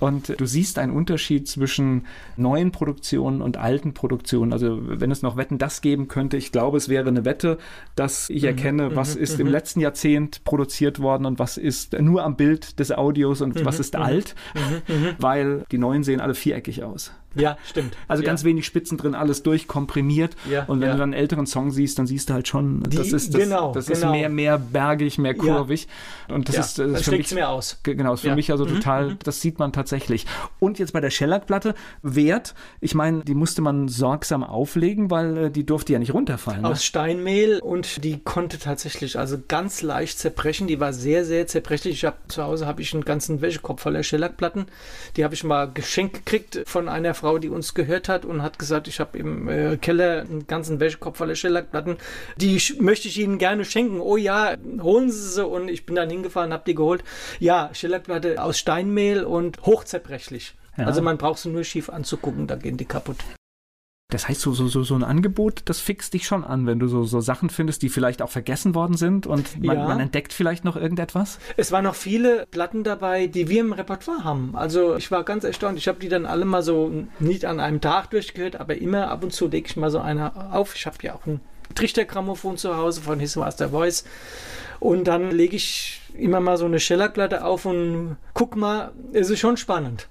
[0.00, 4.52] Und du siehst einen Unterschied zwischen neuen Produktionen und alten Produktionen.
[4.52, 7.58] Also wenn es noch Wetten das geben könnte, ich glaube, es wäre eine Wette,
[7.96, 12.36] dass ich erkenne, was ist im letzten Jahrzehnt produziert worden und was ist nur am
[12.36, 14.34] Bild des Audios und was ist alt,
[15.18, 17.12] weil die neuen sehen alle viereckig aus.
[17.34, 17.96] Ja, stimmt.
[18.08, 18.26] Also ja.
[18.28, 20.36] ganz wenig Spitzen drin, alles durchkomprimiert.
[20.50, 20.94] Ja, und wenn ja.
[20.94, 23.40] du dann einen älteren Song siehst, dann siehst du halt schon, Die- das ist das,
[23.42, 24.12] genau, das ist genau.
[24.12, 25.88] mehr, mehr bergig, mehr kurvig.
[26.28, 27.78] Und das ist, das ist für mich mir aus.
[27.82, 30.26] Ge- Genau, ist für mich also Mhm, total, das sieht man tatsächlich.
[30.58, 35.50] Und jetzt bei der Shellac-Platte, Wert, ich meine, die musste man sorgsam auflegen, weil äh,
[35.50, 36.62] die durfte ja nicht runterfallen.
[36.62, 36.68] Ne?
[36.68, 40.66] Aus Steinmehl und die konnte tatsächlich also ganz leicht zerbrechen.
[40.66, 41.94] Die war sehr, sehr zerbrechlich.
[41.94, 44.66] Ich hab, zu Hause habe ich einen ganzen Wäschekorb voller Schellackplatten.
[45.16, 48.58] Die habe ich mal geschenkt gekriegt von einer Frau, die uns gehört hat und hat
[48.58, 51.98] gesagt, ich habe im äh, Keller einen ganzen Wäschekorb voller Schellackplatten.
[52.38, 54.00] Die möchte ich Ihnen gerne schenken.
[54.00, 55.46] Oh ja, holen Sie sie.
[55.46, 57.04] Und ich bin dann hingefahren, habe die geholt.
[57.38, 60.54] Ja, Schellackplatte aus Steinmehl und hochzerbrechlich.
[60.76, 60.86] Ja.
[60.86, 63.18] Also man braucht sie nur schief anzugucken, da gehen die kaputt.
[64.10, 66.88] Das heißt, so, so, so, so ein Angebot, das fixt dich schon an, wenn du
[66.88, 69.86] so, so Sachen findest, die vielleicht auch vergessen worden sind und man, Ja.
[69.88, 71.38] man entdeckt vielleicht noch irgendetwas.
[71.56, 74.50] Es waren noch viele Platten dabei, die wir im Repertoire haben.
[74.54, 75.78] Also ich war ganz erstaunt.
[75.78, 79.22] Ich habe die dann alle mal so nicht an einem Tag durchgehört, aber immer ab
[79.22, 80.74] und zu lege ich mal so eine auf.
[80.74, 81.40] Ich habe ja auch ein
[81.74, 84.04] Trichtergrammophon zu Hause von His Master Voice.
[84.80, 89.38] Und dann lege ich immer mal so eine Schellackplatte auf und guck mal, es ist
[89.38, 90.08] schon spannend.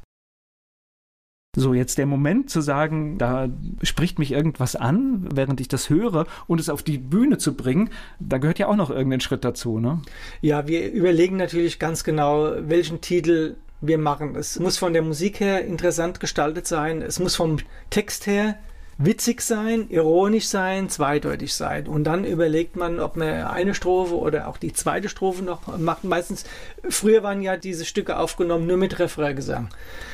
[1.56, 3.50] So, jetzt der Moment zu sagen, da
[3.82, 7.90] spricht mich irgendwas an, während ich das höre und es auf die Bühne zu bringen,
[8.20, 10.00] da gehört ja auch noch irgendein Schritt dazu, ne?
[10.42, 14.36] Ja, wir überlegen natürlich ganz genau, welchen Titel wir machen.
[14.36, 17.02] Es muss von der Musik her interessant gestaltet sein.
[17.02, 17.58] Es muss vom
[17.90, 18.60] Text her
[19.00, 21.88] witzig sein, ironisch sein, zweideutig sein.
[21.88, 26.04] Und dann überlegt man, ob man eine Strophe oder auch die zweite Strophe noch macht.
[26.04, 26.44] Meistens,
[26.88, 29.70] früher waren ja diese Stücke aufgenommen nur mit Refraingesang.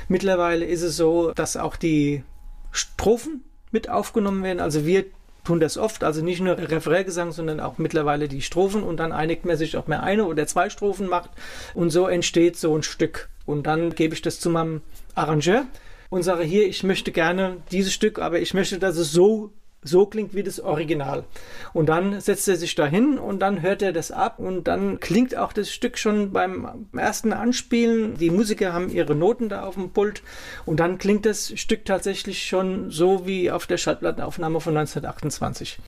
[0.07, 2.23] Mittlerweile ist es so, dass auch die
[2.71, 4.59] Strophen mit aufgenommen werden.
[4.59, 5.05] Also wir
[5.43, 9.45] tun das oft, also nicht nur Refraingesang, sondern auch mittlerweile die Strophen und dann einigt
[9.45, 11.31] man sich, ob man eine oder zwei Strophen macht
[11.73, 13.29] und so entsteht so ein Stück.
[13.47, 14.81] Und dann gebe ich das zu meinem
[15.15, 15.65] Arrangeur
[16.09, 19.51] und sage hier, ich möchte gerne dieses Stück, aber ich möchte, dass es so
[19.85, 21.23] so klingt wie das Original.
[21.71, 25.37] Und dann setzt er sich dahin und dann hört er das ab und dann klingt
[25.37, 28.17] auch das Stück schon beim ersten Anspielen.
[28.17, 30.23] Die Musiker haben ihre Noten da auf dem Pult
[30.65, 35.79] und dann klingt das Stück tatsächlich schon so wie auf der Schallplattenaufnahme von 1928.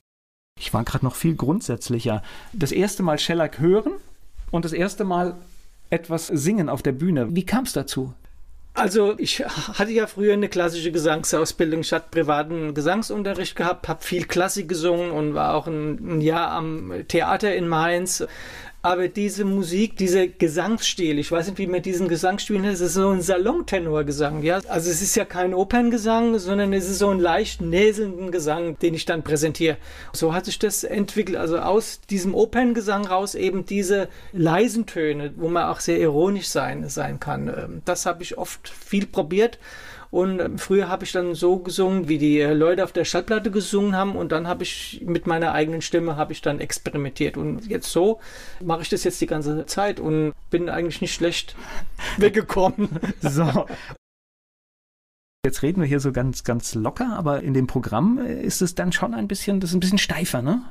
[0.60, 2.22] Ich war gerade noch viel grundsätzlicher.
[2.52, 3.92] Das erste Mal Shellac hören
[4.50, 5.36] und das erste Mal
[5.90, 7.34] etwas singen auf der Bühne.
[7.34, 8.12] Wie kam es dazu?
[8.78, 11.80] Also ich hatte ja früher eine klassische Gesangsausbildung.
[11.80, 16.52] Ich hatte privaten Gesangsunterricht gehabt, habe viel Klassik gesungen und war auch ein, ein Jahr
[16.52, 18.24] am Theater in Mainz.
[18.80, 22.94] Aber diese Musik, dieser Gesangsstil, ich weiß nicht, wie man diesen Gesangsstil nennt, es ist
[22.94, 24.60] so ein Salontenorgesang, ja.
[24.68, 28.94] Also es ist ja kein Operngesang, sondern es ist so ein leicht näselnden Gesang, den
[28.94, 29.78] ich dann präsentiere.
[30.12, 35.48] So hat sich das entwickelt, also aus diesem Operngesang raus eben diese leisen Töne, wo
[35.48, 37.48] man auch sehr ironisch sein, sein kann.
[37.48, 39.58] Ähm, Das habe ich oft viel probiert.
[40.10, 43.94] Und früher habe ich dann so gesungen, wie die äh, Leute auf der Schallplatte gesungen
[43.94, 44.16] haben.
[44.16, 47.36] Und dann habe ich mit meiner eigenen Stimme habe ich dann experimentiert.
[47.36, 48.20] Und jetzt so
[48.62, 51.56] mache ich das jetzt die ganze Zeit und bin eigentlich nicht schlecht
[52.16, 52.88] weggekommen.
[53.20, 53.66] So.
[55.46, 58.74] Jetzt reden wir hier so ganz, ganz locker, aber in dem Programm äh, ist es
[58.74, 60.62] dann schon ein bisschen, das ist ein bisschen steifer, ne?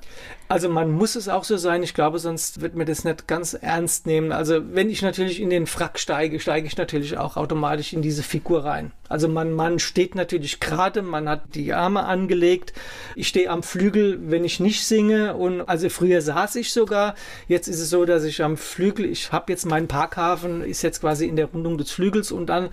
[0.50, 1.84] Also man muss es auch so sein.
[1.84, 4.32] Ich glaube, sonst wird mir das nicht ganz ernst nehmen.
[4.32, 8.24] Also wenn ich natürlich in den Frack steige, steige ich natürlich auch automatisch in diese
[8.24, 8.92] Figur rein.
[9.10, 12.74] Also man, man steht natürlich gerade, man hat die Arme angelegt.
[13.16, 15.36] Ich stehe am Flügel, wenn ich nicht singe.
[15.36, 17.16] Und also früher saß ich sogar.
[17.48, 21.02] Jetzt ist es so, dass ich am Flügel, ich habe jetzt meinen Parkhafen, ist jetzt
[21.02, 22.70] quasi in der Rundung des Flügels und dann,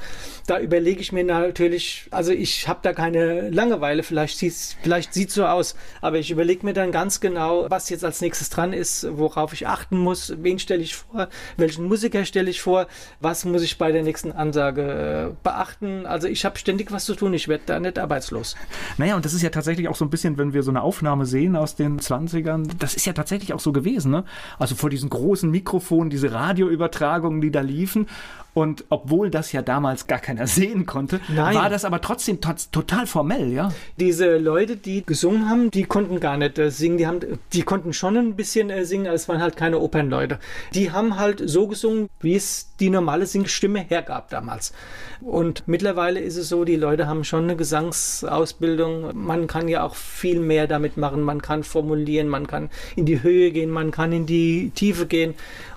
[0.46, 5.46] da überlege ich mir natürlich, also ich habe da keine Langeweile, vielleicht sieht vielleicht so
[5.46, 9.52] aus, aber ich überlege mir dann ganz genau, was jetzt als nächstes dran ist, worauf
[9.52, 12.86] ich achten muss, wen stelle ich vor, welchen Musiker stelle ich vor,
[13.20, 16.06] was muss ich bei der nächsten Ansage äh, beachten.
[16.06, 18.56] Also ich habe ständig was zu tun, ich werde da nicht arbeitslos.
[18.98, 21.26] Naja, und das ist ja tatsächlich auch so ein bisschen, wenn wir so eine Aufnahme
[21.26, 24.24] sehen aus den 20ern, das ist ja tatsächlich auch so gewesen, ne?
[24.58, 28.08] Also vor diesen großen Mikrofonen, diese Radioübertragungen, die da liefen.
[28.54, 31.54] Und obwohl das ja damals gar keiner sehen konnte, Nein.
[31.56, 33.72] war das aber trotzdem to total formell, ja.
[33.98, 36.98] Diese Leute, die gesungen haben, die konnten gar nicht äh, singen.
[36.98, 37.20] Die, haben,
[37.52, 40.38] die konnten schon ein bisschen äh, singen, aber es waren halt keine Opernleute.
[40.72, 44.72] Die haben halt so gesungen, wie es die normale Singstimme hergab damals.
[45.20, 49.16] Und mittlerweile ist es so, die Leute haben schon eine Gesangsausbildung.
[49.16, 51.22] Man kann ja auch viel mehr damit machen.
[51.22, 55.34] Man kann formulieren, man kann in die Höhe gehen, man kann in die Tiefe gehen.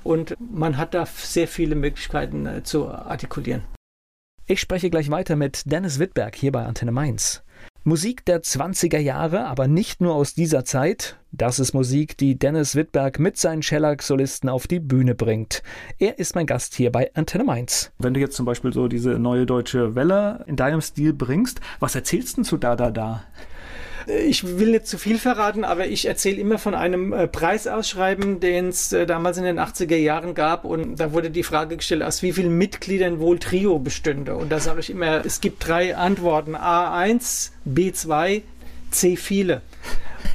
[0.08, 3.64] Und man hat da sehr viele Möglichkeiten äh, zu artikulieren.
[4.46, 7.44] Ich spreche gleich weiter mit Dennis Wittberg hier bei Antenne Mainz.
[7.84, 11.18] Musik der 20er Jahre, aber nicht nur aus dieser Zeit.
[11.34, 15.62] Das ist Musik, die Dennis Wittberg mit seinen Shellac-Solisten auf die Bühne bringt.
[16.00, 17.92] Er ist mein Gast hier bei Antenne Mainz.
[18.00, 21.96] Wenn du jetzt zum Beispiel so diese neue deutsche Welle in deinem Stil bringst, was
[21.96, 23.26] erzählst du zu Da Da Da?
[24.08, 28.70] Ich will nicht zu viel verraten, aber ich erzähle immer von einem äh, Preisausschreiben, den
[28.70, 30.64] es äh, damals in den 80er Jahren gab.
[30.64, 34.36] Und da wurde die Frage gestellt, aus wie vielen Mitgliedern wohl Trio bestünde.
[34.36, 36.56] Und da sage ich immer, es gibt drei Antworten.
[36.56, 38.44] A1, B2,
[38.92, 39.62] C viele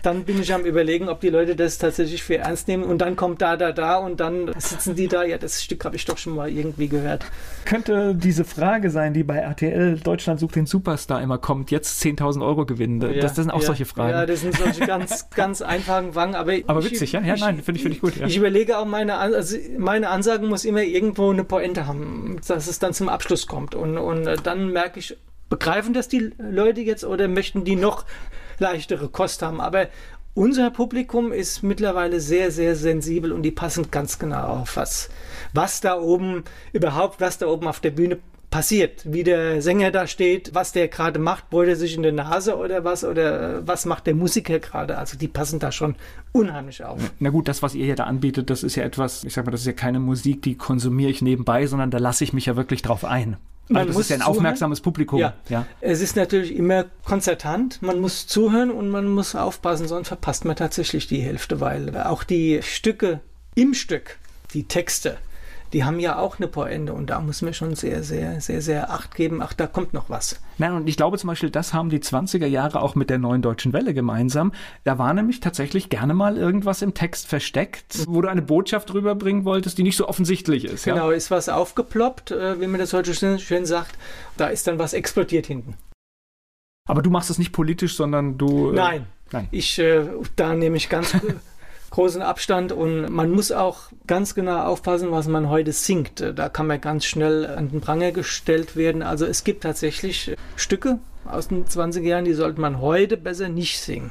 [0.03, 3.17] dann bin ich am überlegen, ob die Leute das tatsächlich für ernst nehmen und dann
[3.17, 6.19] kommt da, da, da und dann sitzen die da, ja, das Stück habe ich doch
[6.19, 7.25] schon mal irgendwie gehört.
[7.65, 12.45] Könnte diese Frage sein, die bei RTL Deutschland sucht den Superstar immer kommt, jetzt 10.000
[12.45, 13.01] Euro gewinnen.
[13.01, 14.11] Ja, das, das, sind auch ja, solche Fragen.
[14.11, 17.21] Ja, das sind solche ganz, ganz einfachen Wangen, aber Aber witzig, ja?
[17.23, 18.17] Ja, nein, finde ich, find ich gut.
[18.17, 18.27] Ja.
[18.27, 22.79] Ich überlege auch, meine, also meine Ansage muss immer irgendwo eine Pointe haben, dass es
[22.79, 25.17] dann zum Abschluss kommt und, und dann merke ich,
[25.53, 28.07] begreifen das die Leute jetzt oder möchten die noch
[28.59, 29.61] leichtere Kost haben.
[29.61, 29.89] Aber
[30.33, 35.11] unser Publikum ist mittlerweile sehr, sehr sensibel und die passen ganz genau auf, was,
[35.53, 38.17] was da oben überhaupt, was da oben auf der Bühne
[38.49, 42.13] passiert, wie der Sänger da steht, was der gerade macht, bohrt er sich in der
[42.13, 44.97] Nase oder was oder was macht der Musiker gerade.
[44.97, 45.97] Also die passen da schon
[46.33, 46.99] unheimlich auf.
[47.19, 49.51] Na gut, das, was ihr hier da anbietet, das ist ja etwas, ich sag mal,
[49.51, 52.57] das ist ja keine Musik, die konsumiere ich nebenbei, sondern da lasse ich mich ja
[52.57, 53.37] wirklich drauf ein.
[53.69, 54.37] Man das muss ist ja ein zuhören.
[54.37, 55.19] aufmerksames Publikum.
[55.19, 55.35] Ja.
[55.49, 55.67] ja.
[55.81, 57.81] Es ist natürlich immer konzertant.
[57.81, 62.25] Man muss zuhören und man muss aufpassen, sonst verpasst man tatsächlich die Hälfte, weil auch
[62.25, 63.21] die Stücke
[63.55, 64.19] im Stück,
[64.53, 65.19] die Texte,
[65.73, 68.91] die haben ja auch eine Pointe und da muss man schon sehr, sehr, sehr, sehr
[68.91, 69.41] Acht geben.
[69.43, 70.41] Ach, da kommt noch was.
[70.59, 73.41] Nein, und ich glaube zum Beispiel, das haben die 20er Jahre auch mit der neuen
[73.43, 74.53] deutschen Welle gemeinsam.
[74.85, 79.45] Da war nämlich tatsächlich gerne mal irgendwas im Text versteckt, wo du eine Botschaft rüberbringen
[79.45, 80.85] wolltest, die nicht so offensichtlich ist.
[80.85, 81.17] Genau, Ja?
[81.17, 83.97] ist was aufgeploppt, äh, wie man das heute schön, schön sagt.
[84.37, 85.75] Da ist dann was explodiert hinten.
[86.89, 88.71] Aber du machst es nicht politisch, sondern du.
[88.73, 89.49] äh, Nein, Nein.
[89.53, 90.05] ich, äh,
[90.37, 91.15] da nehme ich ganz
[91.93, 96.25] großen Abstand und man muss auch ganz genau aufpassen, was man heute singt.
[96.35, 99.03] Da kann man ganz schnell an den Pranger gestellt werden.
[99.03, 103.79] Also es gibt tatsächlich Stücke aus den 20er Jahren, die sollte man heute besser nicht
[103.79, 104.11] singen.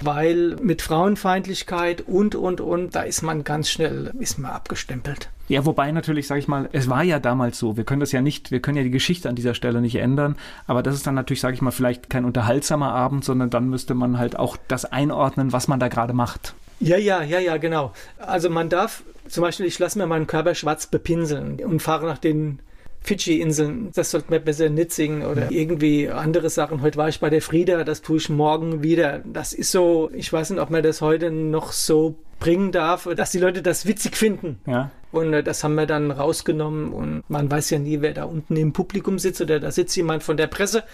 [0.00, 5.30] Weil mit Frauenfeindlichkeit und, und, und, da ist man ganz schnell, ist man abgestempelt.
[5.48, 7.76] Ja, wobei natürlich, sage ich mal, es war ja damals so.
[7.76, 10.36] Wir können das ja nicht, wir können ja die Geschichte an dieser Stelle nicht ändern.
[10.66, 13.94] Aber das ist dann natürlich, sage ich mal, vielleicht kein unterhaltsamer Abend, sondern dann müsste
[13.94, 16.54] man halt auch das einordnen, was man da gerade macht.
[16.80, 17.92] Ja, ja, ja, ja, genau.
[18.18, 22.18] Also man darf zum Beispiel, ich lasse mir meinen Körper schwarz bepinseln und fahre nach
[22.18, 22.60] den
[23.02, 23.90] Fidschi-Inseln.
[23.94, 26.82] Das sollte man besser nicht singen oder irgendwie andere Sachen.
[26.82, 29.20] Heute war ich bei der Frieda, das tue ich morgen wieder.
[29.24, 33.30] Das ist so, ich weiß nicht, ob man das heute noch so bringen darf, dass
[33.30, 34.58] die Leute das witzig finden.
[34.66, 34.90] Ja.
[35.12, 38.56] Und äh, das haben wir dann rausgenommen und man weiß ja nie, wer da unten
[38.56, 40.84] im Publikum sitzt oder da sitzt jemand von der Presse,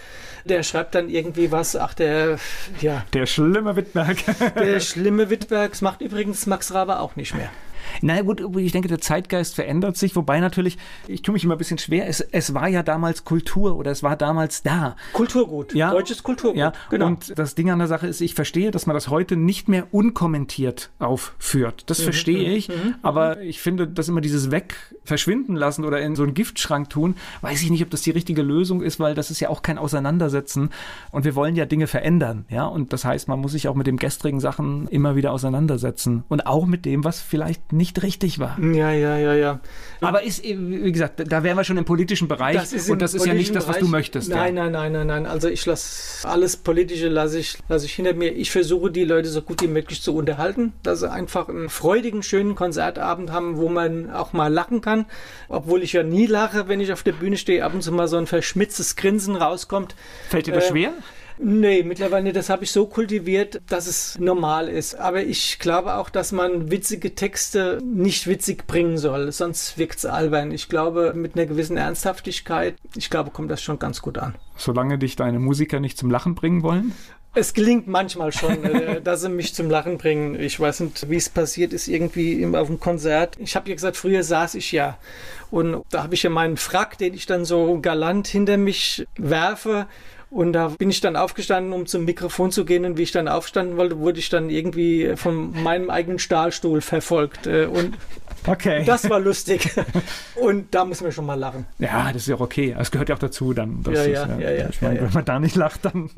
[0.45, 2.37] der schreibt dann irgendwie was, ach der,
[2.81, 4.17] ja, Der schlimme Wittberg.
[4.55, 7.49] der schlimme Wittberg, das macht übrigens Max Rabe auch nicht mehr.
[8.01, 11.57] Na gut, ich denke, der Zeitgeist verändert sich, wobei natürlich, ich tue mich immer ein
[11.57, 14.95] bisschen schwer, es, es war ja damals Kultur oder es war damals da.
[15.13, 15.91] Kulturgut, Ja.
[15.91, 17.07] deutsches Kulturgut, Ja, genau.
[17.07, 19.87] und das Ding an der Sache ist, ich verstehe, dass man das heute nicht mehr
[19.91, 21.83] unkommentiert aufführt.
[21.87, 22.69] Das verstehe ich,
[23.01, 27.15] aber ich finde, dass immer dieses Weg verschwinden lassen oder in so einen Giftschrank tun,
[27.41, 29.77] weiß ich nicht, ob das die richtige Lösung ist, weil das ist ja auch kein
[29.77, 30.69] Auseinandersetzen
[31.11, 33.87] und wir wollen ja Dinge verändern, ja, und das heißt, man muss sich auch mit
[33.87, 38.59] den gestrigen Sachen immer wieder auseinandersetzen und auch mit dem, was vielleicht nicht richtig war.
[38.59, 39.59] Ja, ja, ja, ja.
[40.01, 43.13] Aber ist, wie gesagt, da wären wir schon im politischen Bereich Das ist und das
[43.13, 44.29] ist ja nicht das, was du möchtest.
[44.29, 44.69] Nein, ja.
[44.69, 45.25] nein, nein, nein, nein.
[45.25, 48.31] Also ich lasse alles Politische lasse ich, lasse ich hinter mir.
[48.31, 52.23] Ich versuche die Leute so gut wie möglich zu unterhalten, dass sie einfach einen freudigen,
[52.23, 55.05] schönen Konzertabend haben, wo man auch mal lachen kann.
[55.49, 58.07] Obwohl ich ja nie lache, wenn ich auf der Bühne stehe, ab und zu mal
[58.07, 59.95] so ein verschmitztes Grinsen rauskommt.
[60.29, 60.93] Fällt dir das Äh, schwer?
[61.39, 62.33] Nee, mittlerweile.
[62.33, 64.95] Das habe ich so kultiviert, dass es normal ist.
[64.95, 70.05] Aber ich glaube auch, dass man witzige Texte nicht witzig bringen soll, sonst wirkt es
[70.05, 70.51] albern.
[70.51, 74.35] Ich glaube, mit einer gewissen Ernsthaftigkeit, ich glaube, kommt das schon ganz gut an.
[74.55, 76.93] Solange dich deine Musiker nicht zum Lachen bringen wollen?
[77.35, 80.39] Es gelingt manchmal schon, äh, dass sie mich zum Lachen bringen.
[80.39, 83.35] Ich weiß nicht, wie es passiert ist, irgendwie im- auf dem Konzert.
[83.39, 84.97] Ich habe ja gesagt, früher saß ich ja.
[85.51, 89.85] Und da habe ich ja meinen Frack, den ich dann so galant hinter mich werfe.
[90.29, 92.83] Und da bin ich dann aufgestanden, um zum Mikrofon zu gehen.
[92.85, 97.47] Und wie ich dann aufstanden wollte, wurde ich dann irgendwie von meinem eigenen Stahlstuhl verfolgt.
[97.47, 97.95] Äh, Und
[98.45, 98.83] Okay.
[98.85, 99.69] das war lustig.
[100.35, 101.65] Und da müssen wir schon mal lachen.
[101.79, 102.75] ja, das ist ja auch okay.
[102.77, 103.83] Es gehört ja auch dazu dann.
[103.85, 106.09] Ja, das, ja, ja, ja, Ich meine, ja, wenn man da nicht lacht, dann.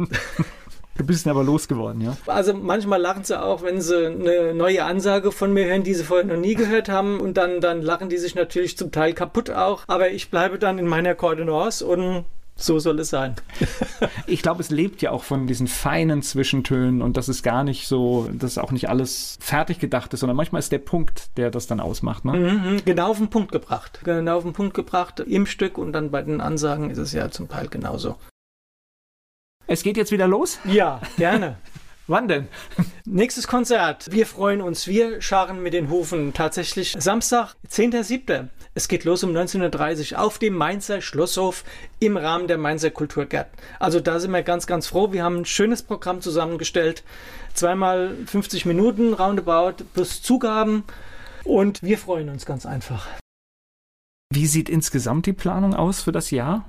[0.98, 2.17] du bist aber losgeworden, ja.
[2.28, 6.04] Also manchmal lachen sie auch, wenn sie eine neue Ansage von mir hören, die sie
[6.04, 7.19] vorher noch nie gehört haben.
[7.19, 9.84] Und dann, dann lachen die sich natürlich zum Teil kaputt auch.
[9.88, 12.26] Aber ich bleibe dann in meiner Koordinance und
[12.63, 13.36] so soll es sein.
[14.28, 17.88] Ich glaube, es lebt ja auch von diesen feinen Zwischentönen und das ist gar nicht
[17.88, 21.65] so, dass auch nicht alles fertig gedacht ist, sondern manchmal ist der Punkt, der das
[21.65, 22.26] dann ausmacht.
[22.26, 22.34] Ne?
[22.34, 24.02] Mhm, genau auf den Punkt gebracht.
[24.04, 27.32] Genau auf den Punkt gebracht im Stück und dann bei den Ansagen ist es ja
[27.32, 28.17] zum Teil genauso.
[29.65, 30.60] Es geht jetzt wieder los.
[30.65, 31.58] Ja, gerne.
[32.10, 32.48] Wann denn?
[33.06, 34.12] Nächstes Konzert.
[34.12, 34.88] Wir freuen uns.
[34.88, 36.34] Wir scharen mit den Hufen.
[36.34, 38.48] Tatsächlich Samstag, 10.07.
[38.74, 41.63] Es geht los um 19.30 Uhr auf dem Mainzer Schlosshof
[42.00, 43.56] im Rahmen der Mainzer Kulturgärten.
[43.80, 45.12] Also da sind wir ganz, ganz froh.
[45.12, 47.04] Wir haben ein schönes Programm zusammengestellt.
[47.54, 50.86] Zweimal 50 Minuten roundabout plus Zugaben.
[51.43, 53.06] Und wir freuen uns ganz einfach.
[54.34, 56.65] Wie sieht insgesamt die Planung aus für das Jahr?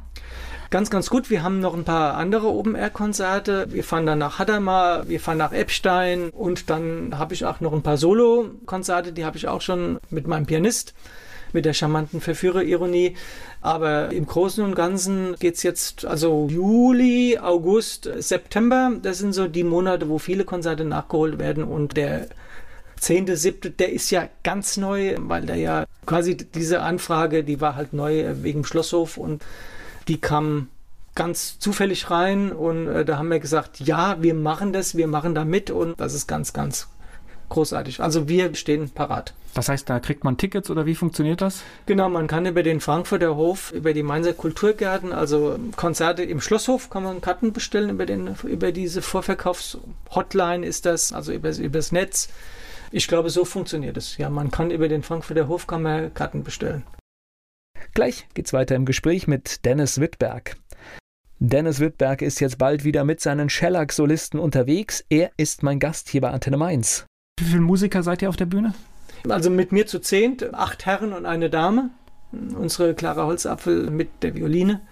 [0.71, 1.31] Ganz, ganz gut.
[1.31, 3.67] Wir haben noch ein paar andere Open-Air-Konzerte.
[3.73, 7.73] Wir fahren dann nach Hadamar, wir fahren nach Eppstein und dann habe ich auch noch
[7.73, 10.95] ein paar Solo-Konzerte, die habe ich auch schon mit meinem Pianist,
[11.53, 13.17] mit der charmanten Verführer-Ironie.
[13.61, 19.65] Aber im Großen und Ganzen geht's jetzt, also Juli, August, September, das sind so die
[19.65, 22.29] Monate, wo viele Konzerte nachgeholt werden und der
[22.97, 27.75] zehnte, siebte, der ist ja ganz neu, weil der ja quasi diese Anfrage, die war
[27.75, 29.43] halt neu wegen Schlosshof und
[30.09, 30.69] die kam
[31.15, 35.35] ganz zufällig rein und äh, da haben wir gesagt, ja, wir machen das, wir machen
[35.35, 36.89] da mit und das ist ganz, ganz
[37.49, 38.01] großartig.
[38.01, 39.35] Also wir stehen parat.
[39.55, 41.63] Das heißt, da kriegt man Tickets oder wie funktioniert das?
[41.87, 46.89] Genau, man kann über den Frankfurter Hof, über die Mainzer Kulturgärten, also Konzerte im Schlosshof,
[46.89, 52.29] kann man Karten bestellen über, den, über diese Vorverkaufs-Hotline ist das, also über, übers Netz.
[52.93, 54.17] Ich glaube, so funktioniert es.
[54.17, 56.85] Ja, man kann über den Frankfurter Hof kann man Karten bestellen.
[57.95, 60.57] Gleich geht's weiter im Gespräch mit Dennis Wittberg.
[61.41, 65.05] Dennis Wittberg ist jetzt bald wieder mit seinen Shellac-Solisten unterwegs.
[65.09, 67.07] Er ist mein Gast hier bei Antenne Mainz.
[67.41, 68.75] Wie viele Musiker seid ihr auf der Bühne?
[69.29, 71.91] Also mit mir zu zehnt, acht Herren und eine Dame.
[72.33, 74.83] Unsere Clara Holzapfel mit der Violine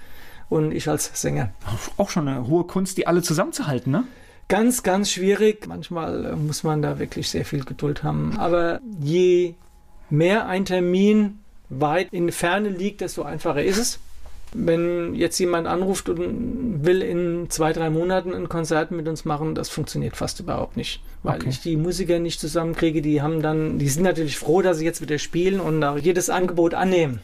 [0.48, 1.50] und ich als Sänger.
[1.98, 4.04] Auch schon eine hohe Kunst, die alle zusammenzuhalten, ne?
[4.48, 5.66] Ganz, ganz schwierig.
[5.68, 8.38] Manchmal äh, muss man da wirklich sehr viel Geduld haben.
[8.38, 9.54] Aber je
[10.08, 13.98] mehr ein Termin weit in Ferne liegt, desto einfacher ist es.
[14.54, 19.54] Wenn jetzt jemand anruft und will in zwei, drei Monaten ein Konzert mit uns machen,
[19.54, 21.02] das funktioniert fast überhaupt nicht.
[21.22, 21.50] Weil Okay.
[21.50, 25.02] ich die Musiker nicht zusammenkriege, die haben dann, die sind natürlich froh, dass sie jetzt
[25.02, 27.20] wieder spielen und auch jedes Angebot annehmen.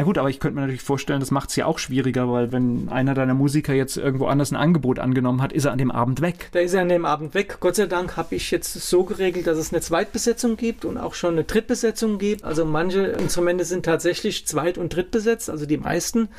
[0.00, 2.52] Na gut, aber ich könnte mir natürlich vorstellen, das macht es ja auch schwieriger, weil
[2.52, 5.90] wenn einer deiner Musiker jetzt irgendwo anders ein Angebot angenommen hat, ist er an dem
[5.90, 6.48] Abend weg.
[6.52, 7.58] Da ist er an dem Abend weg.
[7.60, 11.12] Gott sei Dank habe ich jetzt so geregelt, dass es eine Zweitbesetzung gibt und auch
[11.12, 12.44] schon eine Drittbesetzung gibt.
[12.44, 16.30] Also manche Instrumente sind tatsächlich zweit- und drittbesetzt, also die meisten.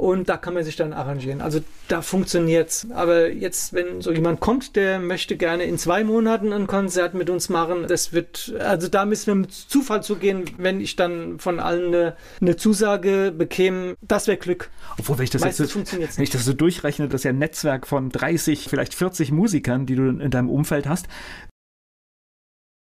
[0.00, 1.42] Und da kann man sich dann arrangieren.
[1.42, 2.86] Also da funktioniert's.
[2.94, 7.28] Aber jetzt, wenn so jemand kommt, der möchte gerne in zwei Monaten ein Konzert mit
[7.28, 11.60] uns machen, das wird, also da müssen wir mit Zufall zugehen, wenn ich dann von
[11.60, 13.94] allen eine, eine Zusage bekäme.
[14.00, 14.70] Das wäre Glück.
[14.98, 17.38] Obwohl, wenn ich das Meistens jetzt wenn ich das so durchrechne, das ist ja ein
[17.38, 21.08] Netzwerk von 30, vielleicht 40 Musikern, die du in deinem Umfeld hast.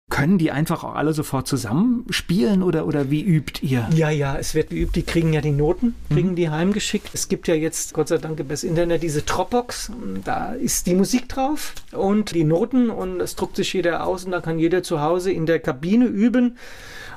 [0.09, 3.87] Können die einfach auch alle sofort zusammenspielen oder, oder wie übt ihr?
[3.93, 4.95] Ja, ja, es wird geübt.
[4.95, 7.11] Die kriegen ja die Noten, kriegen die heimgeschickt.
[7.13, 9.91] Es gibt ja jetzt, Gott sei Dank, über das Internet diese Dropbox.
[10.23, 14.31] Da ist die Musik drauf und die Noten und das druckt sich jeder aus und
[14.31, 16.57] da kann jeder zu Hause in der Kabine üben.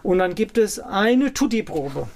[0.02, 2.08] Und dann gibt es eine Tutti-Probe.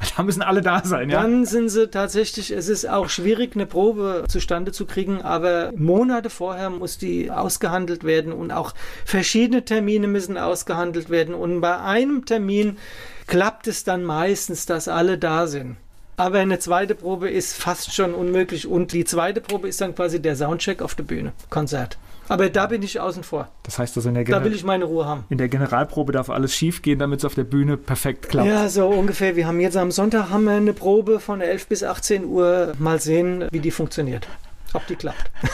[0.16, 1.22] Da müssen alle da sein, ja.
[1.22, 6.30] Dann sind sie tatsächlich, es ist auch schwierig, eine Probe zustande zu kriegen, aber Monate
[6.30, 11.34] vorher muss die ausgehandelt werden und auch verschiedene Termine müssen ausgehandelt werden.
[11.34, 12.78] Und bei einem Termin
[13.26, 15.76] klappt es dann meistens, dass alle da sind.
[16.16, 18.66] Aber eine zweite Probe ist fast schon unmöglich.
[18.66, 21.96] Und die zweite Probe ist dann quasi der Soundcheck auf der Bühne, Konzert.
[22.28, 23.48] Aber da bin ich außen vor.
[23.62, 25.24] Das heißt also in der, Da Gener will ich meine Ruhe haben.
[25.30, 28.48] in der Generalprobe darf alles schief gehen, damit es auf der Bühne perfekt klappt.
[28.48, 29.34] Ja, so ungefähr.
[29.36, 32.72] Wir haben jetzt am Sonntag haben wir eine Probe von 11 bis 18 Uhr.
[32.78, 34.28] Mal sehen, wie die funktioniert.
[34.74, 35.30] Ob die klappt.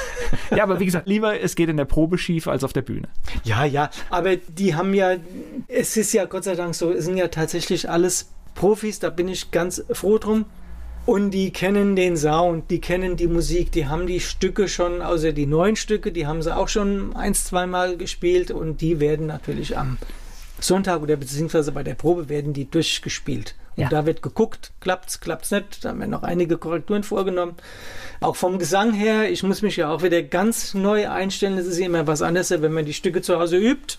[0.55, 3.09] Ja, aber wie gesagt, lieber es geht in der Probe schief als auf der Bühne.
[3.45, 5.15] Ja, ja, aber die haben ja,
[5.69, 9.29] es ist ja Gott sei Dank so, es sind ja tatsächlich alles Profis, da bin
[9.29, 10.45] ich ganz froh drum.
[11.07, 15.33] Und die kennen den Sound, die kennen die Musik, die haben die Stücke schon, also
[15.33, 19.77] die neuen Stücke, die haben sie auch schon ein, zweimal gespielt und die werden natürlich
[19.77, 19.99] am
[20.61, 23.55] Sonntag oder beziehungsweise bei der Probe werden die durchgespielt.
[23.77, 23.89] Und Ja.
[23.89, 25.85] da wird geguckt, klappt's, klappt's nicht.
[25.85, 27.55] Da haben wir noch einige Korrekturen vorgenommen.
[28.21, 31.57] Auch vom Gesang her, ich muss mich ja auch wieder ganz neu einstellen.
[31.57, 33.97] Das ist ja immer was anderes, wenn man die Stücke zu Hause übt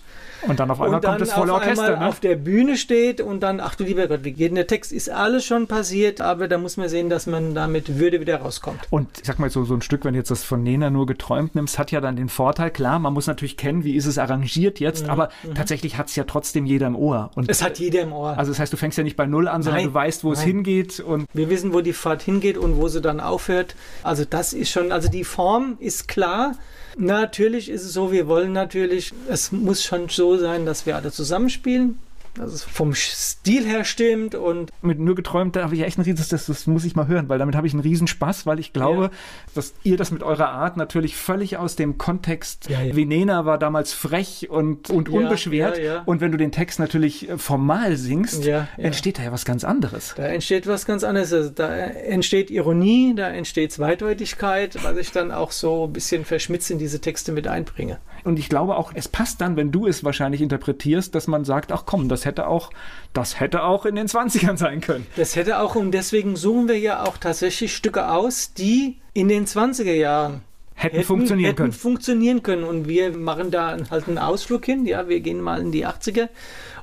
[0.48, 1.96] Und dann auf einmal dann kommt das volle Orchester.
[1.98, 2.06] Ne?
[2.06, 4.92] auf der Bühne steht und dann, ach du lieber Gott, wie geht denn der Text?
[4.92, 8.36] Ist alles schon passiert, aber da muss man sehen, dass man da mit Würde wieder
[8.38, 8.80] rauskommt.
[8.90, 11.06] Und ich sag mal so, so ein Stück, wenn du jetzt das von Nena nur
[11.06, 14.18] geträumt nimmst, hat ja dann den Vorteil, klar, man muss natürlich kennen, wie ist es
[14.18, 17.30] arrangiert jetzt, aber tatsächlich hat es ja trotzdem jeder im Ohr.
[17.34, 18.36] Und Mhm, Es hat jeder im Ohr.
[18.36, 20.32] also das heißt, du fängst ja nicht bei Null an, sondern Nein, du weißt, wo
[20.32, 20.48] es nein.
[20.48, 23.74] hingeht und Wir wissen, wo die Fahrt hingeht und wo sie dann aufhört.
[24.02, 26.56] Also das ist schon, also die Form ist klar.
[26.96, 31.12] Natürlich ist es so, wir wollen natürlich, es muss schon so sein, dass wir alle
[31.12, 31.98] zusammenspielen,
[32.38, 36.02] dass es vom Stil her stimmt und mit nur geträumt, da habe ich echt ein
[36.02, 38.58] riesen, das, das muss ich mal hören, weil damit habe ich einen riesen Spaß, weil
[38.60, 39.10] ich glaube, Ja.
[39.54, 42.94] dass ihr das mit eurer Art natürlich völlig aus dem Kontext, Ja, ja.
[42.96, 47.96] Venena war damals frech und, und unbeschwert und wenn du den Text natürlich äh, formal
[47.96, 50.14] singst, entsteht da ja was ganz anderes.
[50.16, 51.32] Da entsteht was ganz anderes.
[51.32, 56.70] Also da entsteht Ironie, da entsteht Zweideutigkeit, was ich dann auch so ein bisschen verschmitzt
[56.70, 57.98] in diese Texte mit einbringe.
[58.26, 61.70] Und ich glaube auch, es passt dann, wenn du es wahrscheinlich interpretierst, dass man sagt,
[61.70, 62.70] ach komm, das hätte auch,
[63.12, 65.06] das hätte auch in den 20ern sein können.
[65.14, 69.46] Das hätte auch, und deswegen suchen wir ja auch tatsächlich Stücke aus, die in den
[69.46, 70.40] 20er Jahren
[70.74, 71.72] Hätten, funktionieren hätten können.
[71.72, 72.64] funktionieren können.
[72.64, 74.86] Und wir machen da halt einen Ausflug hin.
[74.86, 76.28] Ja, wir gehen mal in die 80er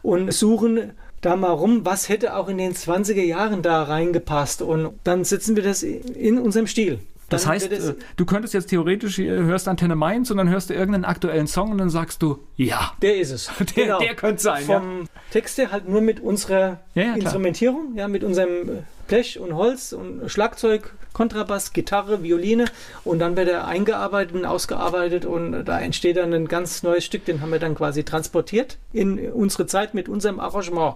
[0.01, 4.61] und suchen da mal rum, was hätte auch in den 20er Jahren da reingepasst.
[4.61, 6.99] Und dann setzen wir das in unserem Stil.
[7.33, 10.69] Das heißt, es- äh, du könntest jetzt theoretisch, äh, hörst Antenne Mainz und dann hörst
[10.69, 12.93] du irgendeinen aktuellen Song und dann sagst du, ja.
[13.01, 13.49] Der ist es.
[13.75, 14.79] Der- der könnte sein, ja.
[14.79, 17.13] Vom Text her halt nur mit unserer Ja, ja.
[17.15, 18.71] Instrumentierung, ja, mit unserem äh,
[19.07, 22.65] Blech und Holz und Schlagzeug, Kontrabass, Gitarre, Violine
[23.03, 27.25] und dann wird er eingearbeitet und ausgearbeitet und da entsteht dann ein ganz neues Stück,
[27.25, 30.95] den haben wir dann quasi transportiert in unsere Zeit mit unserem Arrangement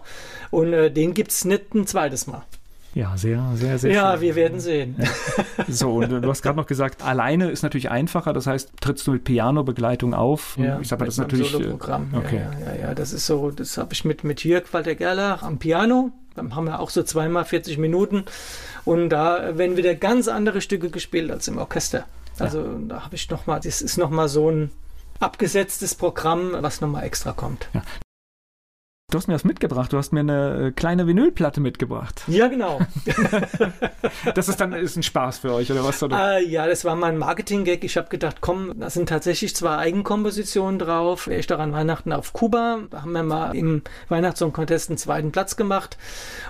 [0.49, 2.43] und äh, den gibt es nicht ein zweites Mal.
[2.97, 4.21] Ja, sehr, sehr, sehr ja, schön.
[4.21, 4.95] wir werden sehen.
[5.67, 9.05] So, und äh, du hast gerade noch gesagt, alleine ist natürlich einfacher, das heißt, trittst
[9.05, 10.55] du mit Piano-Begleitung auf.
[10.57, 11.49] Ja, ich sag mal, das ist natürlich.
[11.49, 12.13] äh, Soloprogramm.
[12.15, 12.41] Okay.
[12.61, 15.57] Ja, ja, ja, das ist so, das habe ich mit, mit Jörg Walter Gerlach am
[15.57, 16.11] Piano.
[16.35, 18.23] Dann haben wir auch so zweimal 40 Minuten.
[18.85, 22.05] Und da werden wieder ganz andere Stücke gespielt als im Orchester.
[22.39, 24.71] Also da habe ich nochmal, das ist nochmal so ein
[25.19, 27.67] abgesetztes Programm, was nochmal extra kommt.
[29.09, 32.23] Du hast mir was mitgebracht, du hast mir eine äh, kleine Vinylplatte mitgebracht.
[32.27, 32.81] Ja, genau.
[34.35, 36.01] Das ist dann ist ein Spaß für euch, oder was?
[36.01, 36.37] Oder?
[36.37, 37.83] Äh, ja, das war mein Marketing-Gag.
[37.83, 41.27] Ich habe gedacht, komm, da sind tatsächlich zwei Eigenkompositionen drauf.
[41.27, 42.79] Ich daran Weihnachten auf Kuba.
[42.89, 45.97] Da haben wir mal im Weihnachtssong-Contest einen zweiten Platz gemacht.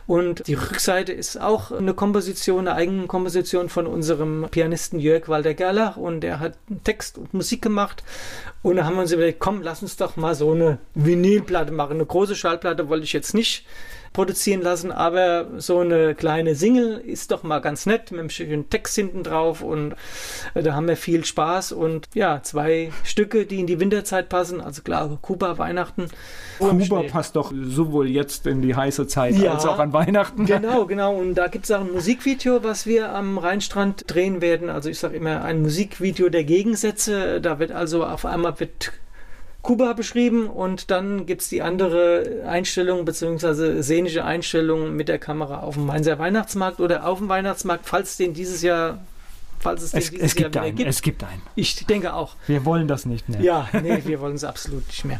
[0.05, 5.97] Und die Rückseite ist auch eine Komposition, eine Eigenkomposition von unserem Pianisten Jörg Walter Gerlach.
[5.97, 6.53] Und der hat
[6.83, 8.03] Text und Musik gemacht.
[8.63, 11.93] Und da haben wir uns überlegt, komm, lass uns doch mal so eine Vinylplatte machen.
[11.93, 13.65] Eine große Schallplatte wollte ich jetzt nicht
[14.13, 18.69] produzieren lassen, aber so eine kleine Single ist doch mal ganz nett mit einem schönen
[18.69, 19.95] Text hinten drauf und
[20.53, 24.61] äh, da haben wir viel Spaß und ja, zwei Stücke, die in die Winterzeit passen,
[24.61, 26.07] also klar, Kuba, Weihnachten.
[26.57, 29.53] Kuba passt doch sowohl jetzt in die heiße Zeit Ja.
[29.53, 30.45] als auch an Weihnachten.
[30.57, 31.13] Genau, genau.
[31.15, 34.69] Und da gibt es auch ein Musikvideo, was wir am Rheinstrand drehen werden.
[34.69, 37.41] Also ich sage immer ein Musikvideo der Gegensätze.
[37.41, 38.93] Da wird also auf einmal wird
[39.67, 43.81] Kuba beschrieben und dann gibt es die andere Einstellung bzw.
[43.83, 48.33] szenische Einstellung mit der Kamera auf dem Mainzer Weihnachtsmarkt oder auf dem Weihnachtsmarkt, falls den
[48.33, 48.99] dieses Jahr,
[49.59, 50.89] falls es den Es, dieses es gibt einen, gibt.
[50.89, 51.41] es gibt einen.
[51.55, 52.37] Ich denke auch.
[52.47, 53.41] Wir wollen das nicht mehr.
[53.41, 55.19] Ja, nee, wir wollen es absolut nicht mehr.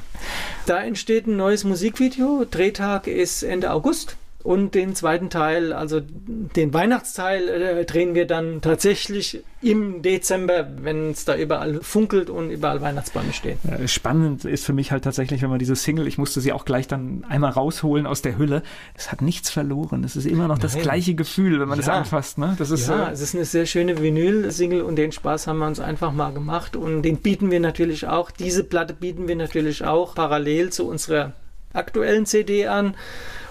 [0.65, 2.45] Da entsteht ein neues Musikvideo.
[2.49, 4.15] Drehtag ist Ende August.
[4.47, 11.11] Und den zweiten Teil, also den Weihnachtsteil, äh, drehen wir dann tatsächlich im Dezember, wenn
[11.11, 13.59] es da überall funkelt und überall Weihnachtsbäume stehen.
[13.87, 16.87] Spannend ist für mich halt tatsächlich, wenn man diese Single, ich musste sie auch gleich
[16.87, 18.63] dann einmal rausholen aus der Hülle.
[18.95, 20.05] Es hat nichts verloren.
[20.05, 20.83] Es ist immer noch das Nein.
[20.83, 21.95] gleiche Gefühl, wenn man es Ja.
[21.97, 22.37] anfasst.
[22.37, 22.55] Ne?
[22.57, 25.67] Das ist ja, äh, es ist eine sehr schöne Vinyl-Single und den Spaß haben wir
[25.67, 29.83] uns einfach mal gemacht und den bieten wir natürlich auch, diese Platte bieten wir natürlich
[29.83, 31.33] auch parallel zu unserer
[31.73, 32.95] aktuellen CD an.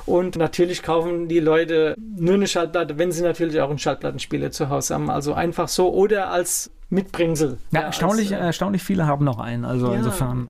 [0.07, 4.69] Und natürlich kaufen die Leute nur eine Schallplatte, wenn sie natürlich auch einen Schallplattenspieler zu
[4.71, 5.11] Hause haben.
[5.11, 7.59] Also einfach so oder als Mitbringsel.
[7.73, 9.65] ja, als, erstaunlich, äh, erstaunlich viele haben noch einen.
[9.65, 9.99] Also Ja.
[9.99, 10.47] insofern.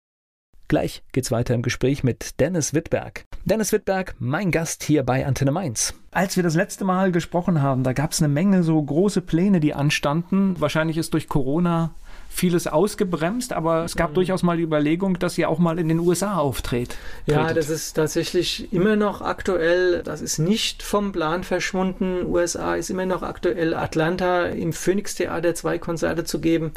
[0.69, 3.25] Gleich geht's weiter im Gespräch mit Dennis Wittberg.
[3.45, 5.95] Dennis Wittberg, mein Gast hier bei Antenne Mainz.
[6.11, 9.61] Als wir das letzte Mal gesprochen haben, da gab es eine Menge so große Pläne,
[9.61, 10.57] die anstanden.
[10.59, 11.95] Wahrscheinlich ist durch Corona
[12.37, 13.99] vieles ausgebremst, aber es Mhm.
[13.99, 16.97] gab durchaus mal die Überlegung, dass ihr auch mal in den USA auftritt.
[17.25, 20.03] Ja, das ist tatsächlich immer noch aktuell.
[20.03, 22.27] Das ist nicht vom Plan verschwunden.
[22.27, 23.75] USA ist immer noch aktuell.
[23.75, 26.73] Atlanta im Phoenix Theater zwei Konzerte zu geben.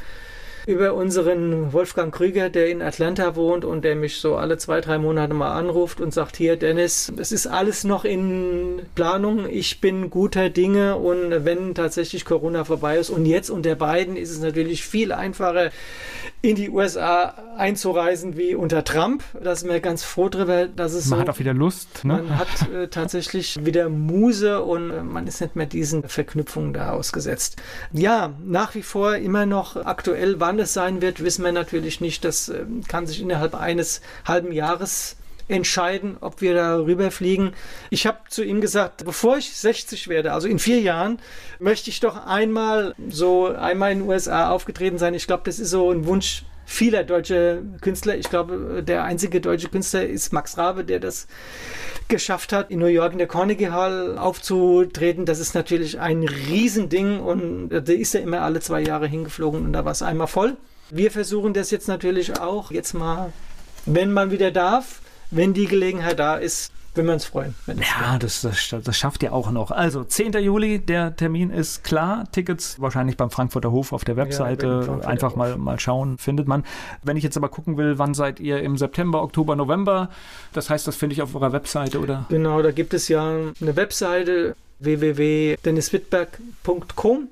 [0.70, 4.99] Über unseren Wolfgang Krüger, der in Atlanta wohnt und der mich so alle zwei, drei
[4.99, 9.49] Monate mal anruft und sagt, hier Dennis, es ist alles noch in Planung.
[9.49, 14.30] Ich bin guter Dinge und wenn tatsächlich Corona vorbei ist und jetzt unter beiden ist
[14.30, 15.72] es natürlich viel einfacher,
[16.42, 19.24] in die USA einzureisen wie unter Trump.
[19.42, 22.06] Da sind wir ganz froh drüber, dass es man so hat auch wieder Lust.
[22.06, 22.14] Ne?
[22.14, 26.92] man hat äh, tatsächlich wieder Muse und äh, man ist nicht mehr diesen Verknüpfungen da
[26.92, 27.58] ausgesetzt.
[27.92, 32.24] Ja, nach wie vor immer noch aktuell, wann es sein wird, wissen wir natürlich nicht.
[32.24, 35.18] Das äh, kann sich innerhalb eines halben Jahres
[35.50, 37.54] entscheiden, ob wir da rüberfliegen.
[37.89, 41.20] Ich habe zu ihm gesagt, bevor ich 60 werde, also in vier Jahren,
[41.60, 45.14] möchte ich doch einmal so einmal in den USA aufgetreten sein.
[45.14, 48.16] Ich glaube, das ist so ein Wunsch vieler deutsche Künstler.
[48.16, 51.28] Ich glaube, der einzige deutsche Künstler ist Max Rabe, der das
[52.08, 55.26] geschafft hat, in New York in der Carnegie Hall aufzutreten.
[55.26, 59.74] Das ist natürlich ein Riesending und da ist er immer alle zwei Jahre hingeflogen und
[59.74, 60.58] da war es einmal voll.
[60.91, 63.34] Wir versuchen das jetzt natürlich auch, jetzt mal,
[63.86, 67.53] wenn man wieder darf, wenn die Gelegenheit da ist, würden wir uns freuen.
[67.67, 69.71] Ja, das, das, das schafft ihr auch noch.
[69.71, 70.34] Also, 10.
[70.34, 72.25] Juli, der Termin ist klar.
[72.32, 74.84] Tickets wahrscheinlich beim Frankfurter Hof auf der Webseite.
[74.84, 76.65] Frankfurter Einfach mal, mal schauen, findet man.
[77.03, 80.09] Wenn ich jetzt aber gucken will, wann seid ihr im September, Oktober, November?
[80.51, 82.25] Das heißt, das finde ich auf eurer Webseite, oder?
[82.30, 87.27] Genau, da gibt es ja eine Webseite www.denniswittberg.com.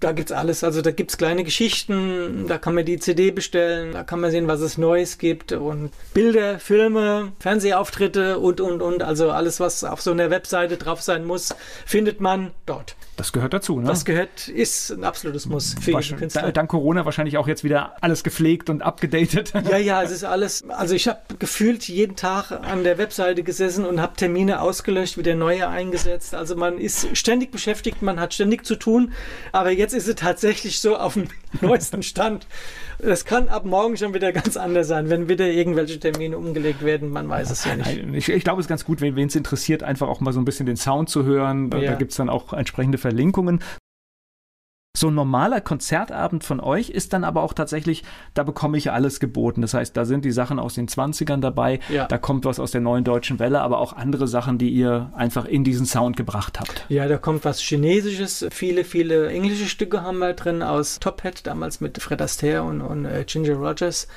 [0.00, 0.62] Da gibt's alles.
[0.62, 4.46] Also da gibt's kleine Geschichten, da kann man die CD bestellen, da kann man sehen,
[4.46, 9.02] was es Neues gibt und Bilder, Filme, Fernsehauftritte und, und, und.
[9.02, 12.96] Also alles, was auf so einer Webseite drauf sein muss, findet man dort.
[13.18, 13.88] Das gehört dazu, ne?
[13.88, 16.52] Das gehört, ist ein absolutes Muss für jeden Künstler.
[16.52, 19.52] Dank Corona wahrscheinlich auch jetzt wieder alles gepflegt und abgedatet.
[19.68, 20.62] Ja, ja, es ist alles.
[20.70, 25.34] Also ich habe gefühlt jeden Tag an der Webseite gesessen und habe Termine ausgelöscht, wieder
[25.34, 26.32] neue eingesetzt.
[26.36, 29.12] Also man ist ständig beschäftigt, man hat ständig zu tun.
[29.50, 31.26] Aber jetzt ist es tatsächlich so auf dem
[31.60, 32.46] neuesten Stand.
[33.00, 37.10] Das kann ab morgen schon wieder ganz anders sein, wenn wieder irgendwelche Termine umgelegt werden.
[37.10, 37.96] Man weiß es ja nicht.
[38.12, 40.40] Ich, ich glaube, es ist ganz gut, wenn wen es interessiert, einfach auch mal so
[40.40, 41.70] ein bisschen den Sound zu hören.
[41.70, 41.92] Da, Ja.
[41.92, 43.60] da gibt es dann auch entsprechende Verlinkungen.
[44.98, 48.02] So ein normaler Konzertabend von euch ist dann aber auch tatsächlich,
[48.34, 49.60] da bekomme ich alles geboten.
[49.62, 52.06] Das heißt, da sind die Sachen aus den 20ern dabei, Ja.
[52.08, 55.44] da kommt was aus der neuen deutschen Welle, aber auch andere Sachen, die ihr einfach
[55.44, 56.84] in diesen Sound gebracht habt.
[56.88, 58.44] Ja, da kommt was Chinesisches.
[58.50, 62.80] Viele, viele englische Stücke haben wir drin aus Top Hat, damals mit Fred Astaire und,
[62.80, 64.08] und äh, Ginger Rogers.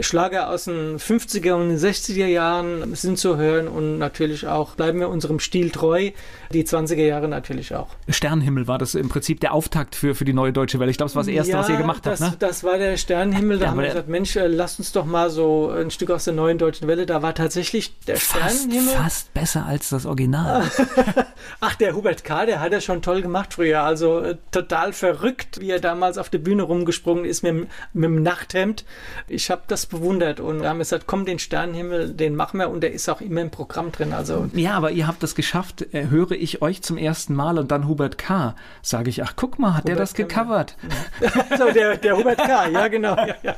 [0.00, 5.00] Schlager aus den 50er und den 60er Jahren sind zu hören und natürlich auch bleiben
[5.00, 6.12] wir unserem Stil treu.
[6.50, 7.88] Die 20er Jahre natürlich auch.
[8.08, 10.90] Sternenhimmel war das im Prinzip der Auftakt für, für die neue deutsche Welle.
[10.90, 12.32] Ich glaube, das war das Erste, was ihr gemacht das, habt.
[12.32, 12.36] Ne?
[12.38, 13.58] Das war der Sternenhimmel.
[13.58, 16.10] Da Ja, haben wir der- gesagt, Mensch, äh, lasst uns doch mal so ein Stück
[16.10, 17.06] aus der neuen deutschen Welle.
[17.06, 18.94] Da war tatsächlich der Fast, Sternenhimmel.
[18.94, 20.64] fast besser als das Original.
[21.60, 23.82] Ach, der Hubert K., der hat ja schon toll gemacht früher.
[23.82, 28.04] Also äh, total verrückt, wie er damals auf der Bühne rumgesprungen ist mit, dem- mit
[28.04, 28.84] dem Nachthemd.
[29.28, 32.80] Ich habe das bewundert und wir haben gesagt, komm, den Sternenhimmel, den machen wir und
[32.82, 34.12] der ist auch immer im Programm drin.
[34.12, 37.70] Also Ja, aber ihr habt das geschafft, äh, höre ich euch zum ersten Mal und
[37.70, 38.54] dann Hubert K.
[38.82, 40.76] Sage ich, ach guck mal, hat der das gecovert?
[41.58, 43.16] so, der, der Hubert K., ja genau.
[43.16, 43.56] Ja, ja.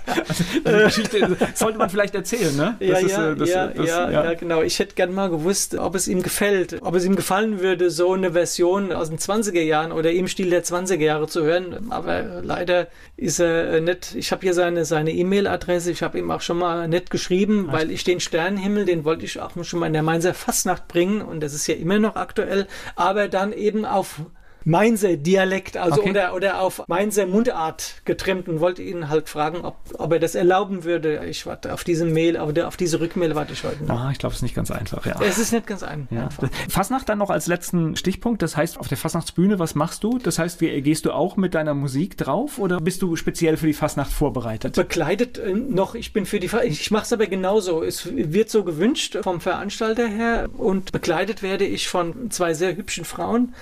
[0.56, 2.76] Die Geschichte sollte man vielleicht erzählen, ne?
[2.80, 4.62] Ja, ist, ja, äh, das- ja, das- ja, ja, genau.
[4.62, 8.12] Ich hätte gern mal gewusst, ob es ihm gefällt, ob es ihm gefallen würde, so
[8.12, 11.86] eine Version aus den 20er Jahren oder im Stil der 20er Jahre zu hören.
[11.90, 14.14] Aber leider ist er äh, nicht.
[14.14, 15.90] Ich habe hier seine seine E-Mail-Adresse.
[15.90, 19.40] Ich habe ihm auch schon mal nett geschrieben, weil ich den Sternenhimmel, den wollte ich
[19.40, 22.66] auch schon mal in der Mainzer Fastnacht bringen und das ist ja immer noch aktuell.
[22.94, 24.20] Aber dann eben auf
[24.68, 26.10] Mainzer Dialekt, also Okay.
[26.10, 30.34] oder, oder auf Mainzer Mundart getrimmt und wollte ihn halt fragen, ob, ob er das
[30.34, 31.24] erlauben würde.
[31.24, 33.96] Ich warte auf diese Mail, auf, auf diese Rückmail warte ich heute noch.
[33.98, 35.20] Ah, ich glaube, es ist nicht ganz einfach, ja.
[35.22, 36.24] Es ist nicht ganz ein, Ja.
[36.24, 36.48] einfach.
[36.68, 38.42] Fasnacht dann noch als letzten Stichpunkt.
[38.42, 40.18] Das heißt, auf der Fasnachtsbühne, was machst du?
[40.18, 43.68] Das heißt, wie, gehst du auch mit deiner Musik drauf oder bist du speziell für
[43.68, 44.74] die Fasnacht vorbereitet?
[44.74, 47.84] Bekleidet äh, noch, ich bin für die, Ver ich mache es aber genauso.
[47.84, 53.04] Es wird so gewünscht vom Veranstalter her und bekleidet werde ich von zwei sehr hübschen
[53.04, 53.54] Frauen,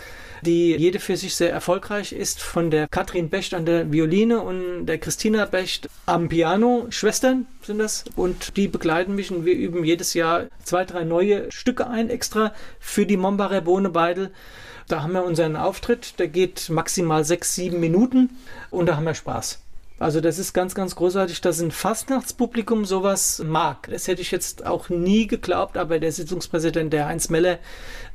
[0.45, 4.87] die jede für sich sehr erfolgreich ist, von der Katrin Becht an der Violine und
[4.87, 6.87] der Christina Becht am Piano.
[6.91, 11.51] Schwestern sind das und die begleiten mich und wir üben jedes Jahr zwei, drei neue
[11.51, 14.31] Stücke ein, extra für die Mombacher Bohnebeidel.
[14.89, 18.31] Da haben wir unseren Auftritt, der geht maximal sechs, sieben Minuten
[18.71, 19.64] und da haben wir Spaß.
[20.05, 23.89] Also das ist ganz, ganz großartig, dass ein Fastnachtspublikum sowas mag.
[23.91, 27.57] Das hätte ich jetzt auch nie geglaubt, aber der Sitzungspräsident, der Heinz Meller,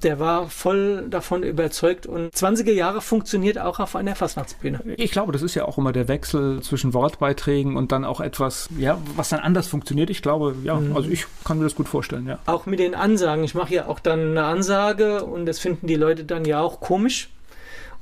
[0.04, 4.82] der war voll davon überzeugt und 20er Jahre funktioniert auch auf einer Fastnachtsbühne.
[4.98, 8.70] Ich glaube, das ist ja auch immer der Wechsel zwischen Wortbeiträgen und dann auch etwas,
[8.78, 10.12] ja, was dann anders funktioniert.
[10.12, 12.38] Ich glaube, ja, also ich kann mir das gut vorstellen, ja.
[12.46, 13.44] Auch mit den Ansagen.
[13.44, 16.82] Ich mache ja auch dann eine Ansage und das finden die Leute dann ja auch
[16.82, 17.30] komisch.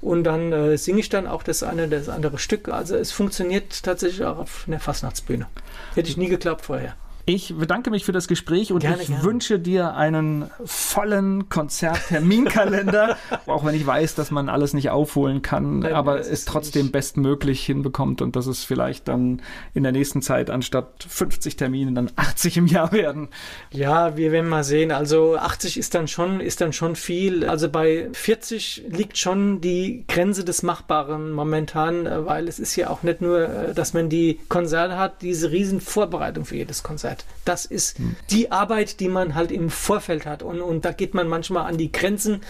[0.02, 2.70] Und dann äh, singe ich dann auch das eine, das andere Stück.
[2.70, 5.48] Also es funktioniert tatsächlich auch auf einer Fastnachtsbühne.
[5.95, 6.95] Hätte ich nie geglaubt vorher.
[7.30, 9.21] Ich bedanke mich für das Gespräch und Gerne, ich gerne.
[9.23, 13.17] wünsche dir einen vollen Konzertterminkalender,
[13.47, 16.93] auch wenn ich weiß, dass man alles nicht aufholen kann, Nein, aber es trotzdem nicht-
[16.93, 19.41] bestmöglich hinbekommt und dass es vielleicht dann
[19.73, 23.28] in der nächsten Zeit anstatt 50 Termine dann 80 im Jahr werden.
[23.71, 24.91] Ja, wir werden mal sehen.
[24.93, 27.43] Also 80 ist dann schon, ist dann schon viel.
[27.45, 32.89] Also bei 40 liegt schon die Grenze des Machbaren momentan, äh, weil es ist ja
[32.89, 37.16] auch nicht nur, äh, dass man die Konzerte hat, diese riesen Vorbereitung für jedes Konzert.
[37.45, 37.97] Das ist
[38.30, 40.43] die Arbeit, die man halt im Vorfeld hat.
[40.43, 42.41] Und, und da geht man manchmal an die Grenzen,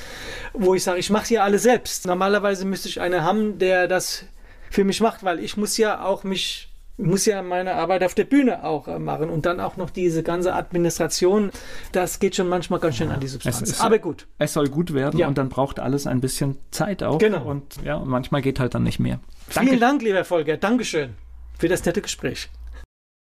[0.53, 2.07] wo ich sage, ich mache ja alle selbst.
[2.07, 4.23] Normalerweise müsste ich einen haben, der das
[4.71, 8.15] für mich macht, weil ich muss ja auch mich ich muss ja meine Arbeit auf
[8.15, 11.51] der Bühne auch äh, machen und dann auch noch diese ganze Administration.
[11.91, 13.61] Das geht schon manchmal ganz schön an die Substanz.
[13.61, 14.25] ist- Aber gut.
[14.39, 15.27] Es soll gut werden Ja.
[15.27, 17.19] und dann braucht alles ein bisschen Zeit auch.
[17.19, 17.45] Genau.
[17.45, 19.19] Und ja, und manchmal geht halt dann nicht mehr.
[19.47, 20.57] Vielen Dank, lieber Volker.
[20.57, 21.13] Dankeschön
[21.59, 22.49] für das nette Gespräch.